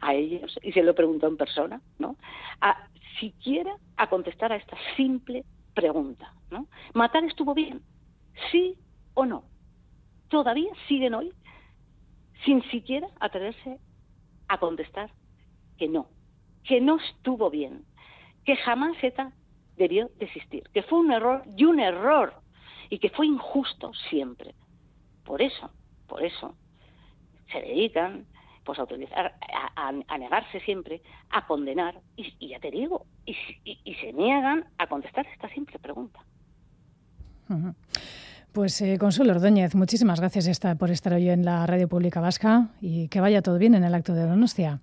[0.00, 2.16] a ellos y se lo he preguntado en persona, ¿no?
[2.60, 2.88] A
[3.20, 5.44] siquiera a contestar a esta simple
[5.74, 6.66] pregunta, ¿no?
[6.94, 7.82] ¿Matar estuvo bien?
[8.50, 8.76] ¿Sí
[9.14, 9.44] o no?
[10.28, 11.32] Todavía siguen hoy
[12.44, 13.78] sin siquiera atreverse
[14.48, 15.10] a contestar
[15.78, 16.08] que no,
[16.64, 17.84] que no estuvo bien,
[18.44, 19.32] que jamás ETA
[19.76, 22.34] debió desistir, que fue un error y un error
[22.90, 24.54] y que fue injusto siempre.
[25.24, 25.70] Por eso,
[26.06, 26.54] por eso
[27.50, 28.26] se dedican
[28.64, 29.34] pues a utilizar,
[29.74, 33.34] a, negarse siempre, a condenar, y, ya te digo, y,
[33.94, 36.20] se niegan a contestar esta simple pregunta.
[38.52, 43.08] Pues eh, Consuelo Ordóñez, muchísimas gracias por estar hoy en la Radio Pública Vasca y
[43.08, 44.80] que vaya todo bien en el acto de Donostia.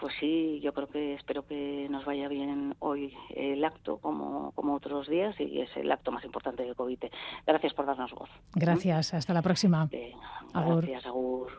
[0.00, 4.74] Pues sí, yo creo que espero que nos vaya bien hoy el acto como, como
[4.74, 6.98] otros días y es el acto más importante del COVID.
[7.46, 8.30] Gracias por darnos voz.
[8.54, 9.90] Gracias, hasta la próxima.
[10.54, 11.50] gracias, Agur.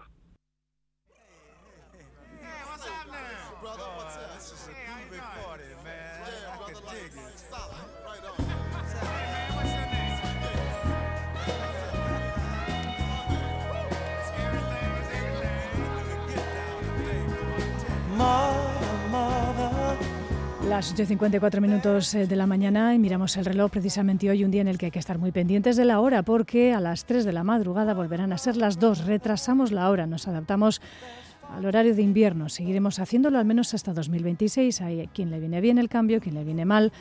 [20.81, 24.61] Las 8.54 minutos eh, de la mañana y miramos el reloj precisamente hoy, un día
[24.61, 27.23] en el que hay que estar muy pendientes de la hora, porque a las 3
[27.23, 29.05] de la madrugada volverán a ser las 2.
[29.05, 30.81] Retrasamos la hora, nos adaptamos
[31.55, 32.49] al horario de invierno.
[32.49, 34.81] Seguiremos haciéndolo al menos hasta 2026.
[34.81, 36.91] Hay quien le viene bien el cambio, quien le viene mal.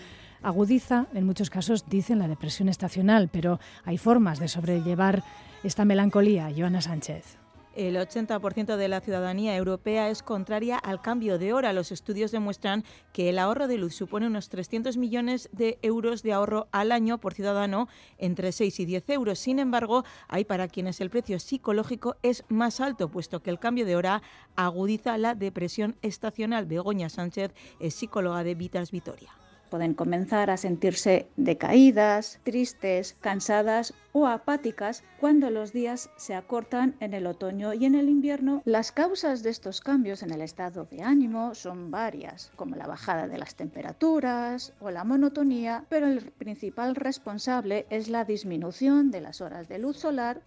[0.42, 5.24] Agudiza, en muchos casos, dicen la depresión estacional, pero hay formas de sobrellevar
[5.64, 6.52] esta melancolía.
[6.54, 7.38] Joana Sánchez.
[7.80, 11.72] El 80% de la ciudadanía europea es contraria al cambio de hora.
[11.72, 16.34] Los estudios demuestran que el ahorro de luz supone unos 300 millones de euros de
[16.34, 19.38] ahorro al año por ciudadano, entre 6 y 10 euros.
[19.38, 23.86] Sin embargo, hay para quienes el precio psicológico es más alto, puesto que el cambio
[23.86, 24.20] de hora
[24.56, 26.66] agudiza la depresión estacional.
[26.66, 29.39] Begoña Sánchez es psicóloga de Vitas Vitoria.
[29.70, 37.14] Pueden comenzar a sentirse decaídas, tristes, cansadas o apáticas cuando los días se acortan en
[37.14, 38.62] el otoño y en el invierno.
[38.64, 43.28] Las causas de estos cambios en el estado de ánimo son varias, como la bajada
[43.28, 49.40] de las temperaturas o la monotonía, pero el principal responsable es la disminución de las
[49.40, 50.42] horas de luz solar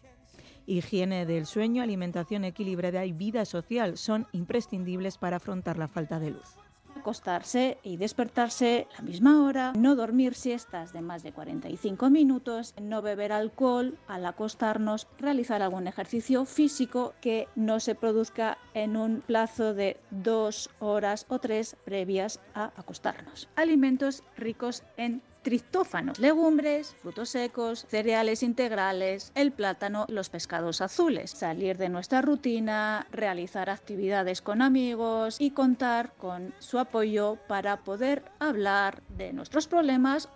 [0.65, 6.31] Higiene del sueño, alimentación equilibrada y vida social son imprescindibles para afrontar la falta de
[6.31, 6.62] luz
[7.03, 13.01] acostarse y despertarse la misma hora, no dormir siestas de más de 45 minutos, no
[13.01, 19.73] beber alcohol al acostarnos, realizar algún ejercicio físico que no se produzca en un plazo
[19.73, 23.49] de dos horas o tres previas a acostarnos.
[23.57, 31.31] Alimentos ricos en triptófanos, legumbres, frutos secos, cereales integrales, el plátano, los pescados azules.
[31.31, 38.23] Salir de nuestra rutina, realizar actividades con amigos y contar con su apoyo para poder
[38.39, 40.29] hablar de nuestros problemas.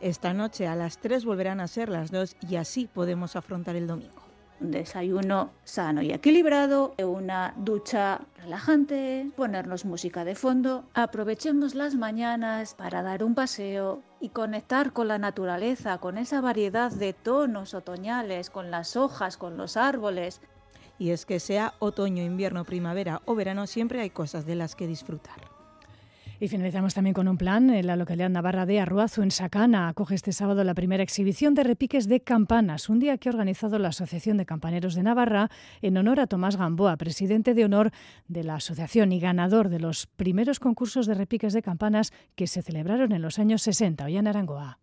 [0.00, 3.86] Esta noche a las 3 volverán a ser las 2 y así podemos afrontar el
[3.86, 4.24] domingo
[4.60, 12.74] un desayuno sano y equilibrado, una ducha relajante, ponernos música de fondo, aprovechemos las mañanas
[12.74, 18.48] para dar un paseo y conectar con la naturaleza, con esa variedad de tonos otoñales,
[18.48, 20.40] con las hojas, con los árboles.
[20.98, 24.86] Y es que sea otoño, invierno, primavera o verano, siempre hay cosas de las que
[24.86, 25.53] disfrutar.
[26.40, 27.70] Y finalizamos también con un plan.
[27.70, 31.64] En la localidad navarra de Arruazu, en Sacana, acoge este sábado la primera exhibición de
[31.64, 35.96] repiques de campanas, un día que ha organizado la Asociación de Campaneros de Navarra en
[35.96, 37.92] honor a Tomás Gamboa, presidente de honor
[38.28, 42.62] de la asociación y ganador de los primeros concursos de repiques de campanas que se
[42.62, 44.04] celebraron en los años 60.
[44.04, 44.78] Hoy en Arangoa.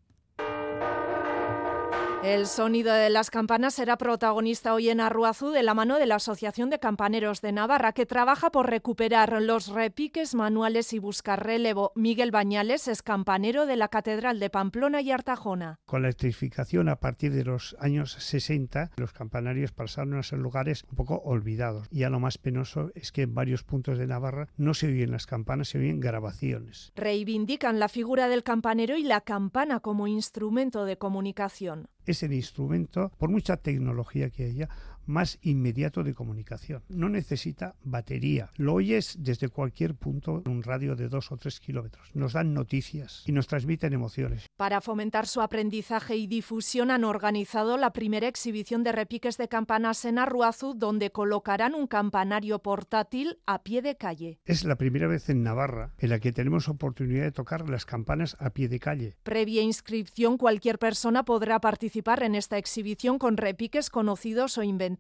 [2.23, 6.17] El sonido de las campanas será protagonista hoy en Arruazú de la mano de la
[6.17, 11.91] Asociación de Campaneros de Navarra, que trabaja por recuperar los repiques manuales y buscar relevo.
[11.95, 15.79] Miguel Bañales es campanero de la Catedral de Pamplona y Artajona.
[15.87, 20.83] Con la electrificación a partir de los años 60, los campanarios pasaron a ser lugares
[20.91, 21.87] un poco olvidados.
[21.89, 25.09] Y ya lo más penoso es que en varios puntos de Navarra no se oyen
[25.09, 26.91] las campanas, se oyen grabaciones.
[26.95, 33.11] Reivindican la figura del campanero y la campana como instrumento de comunicación es el instrumento,
[33.17, 34.69] por mucha tecnología que haya,
[35.05, 36.83] más inmediato de comunicación.
[36.89, 38.49] No necesita batería.
[38.55, 42.09] Lo oyes desde cualquier punto en un radio de dos o tres kilómetros.
[42.13, 44.45] Nos dan noticias y nos transmiten emociones.
[44.57, 50.05] Para fomentar su aprendizaje y difusión han organizado la primera exhibición de repiques de campanas
[50.05, 54.39] en Arruazu, donde colocarán un campanario portátil a pie de calle.
[54.45, 58.37] Es la primera vez en Navarra en la que tenemos oportunidad de tocar las campanas
[58.39, 59.17] a pie de calle.
[59.23, 64.90] Previa inscripción, cualquier persona podrá participar en esta exhibición con repiques conocidos o inventados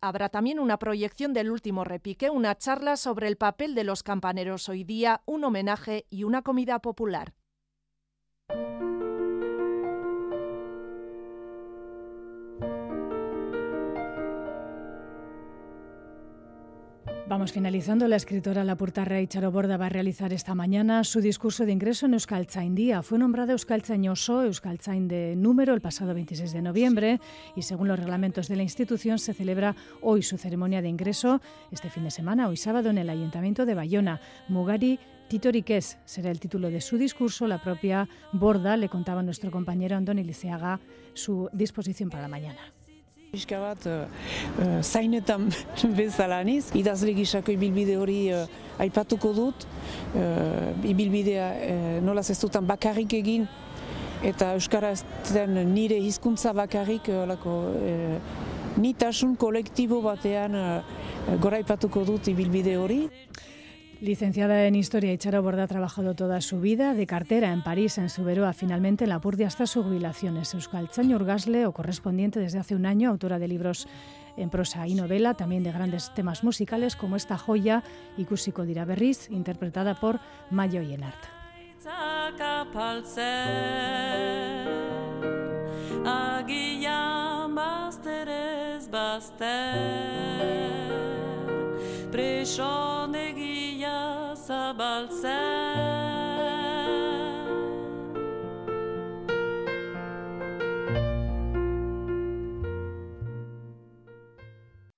[0.00, 4.68] Habrá también una proyección del último repique, una charla sobre el papel de los campaneros
[4.68, 7.34] hoy día, un homenaje y una comida popular.
[17.34, 18.06] Vamos finalizando.
[18.06, 22.74] La escritora Lapurtarra Charo Borda va a realizar esta mañana su discurso de ingreso en
[22.76, 23.02] Día.
[23.02, 27.20] Fue nombrada Euskaltzain de número, el pasado 26 de noviembre
[27.56, 31.40] y según los reglamentos de la institución se celebra hoy su ceremonia de ingreso
[31.72, 34.20] este fin de semana, hoy sábado, en el Ayuntamiento de Bayona.
[34.46, 37.48] Mugari Titoriques será el título de su discurso.
[37.48, 40.78] La propia Borda le contaba a nuestro compañero Andoni Liceaga
[41.14, 42.60] su disposición para mañana.
[43.34, 45.48] Pixka bat, uh, zainetan
[45.98, 48.44] bezala niz, idazle gisako ibilbide hori uh,
[48.78, 49.66] aipatuko dut,
[50.14, 53.48] uh, ibilbidea uh, nolaz ez dutan bakarrik egin,
[54.22, 55.02] eta Euskara ez
[55.66, 58.44] nire hizkuntza bakarrik, uh, uh,
[58.78, 60.78] nitasun kolektibo batean uh,
[61.42, 63.08] gora aipatuko dut ibilbide hori.
[64.04, 68.10] Licenciada en Historia, Charo Borda ha trabajado toda su vida de cartera en París, en
[68.10, 70.36] Suberoa, finalmente en la Purdia hasta su jubilación.
[70.36, 73.88] Es Euskal Urgasle, o correspondiente desde hace un año, autora de libros
[74.36, 77.82] en prosa y novela, también de grandes temas musicales como esta joya,
[78.18, 81.24] Ikusiko dira berriz, interpretada por Mayo Yenart.
[94.46, 95.83] zabaltzen.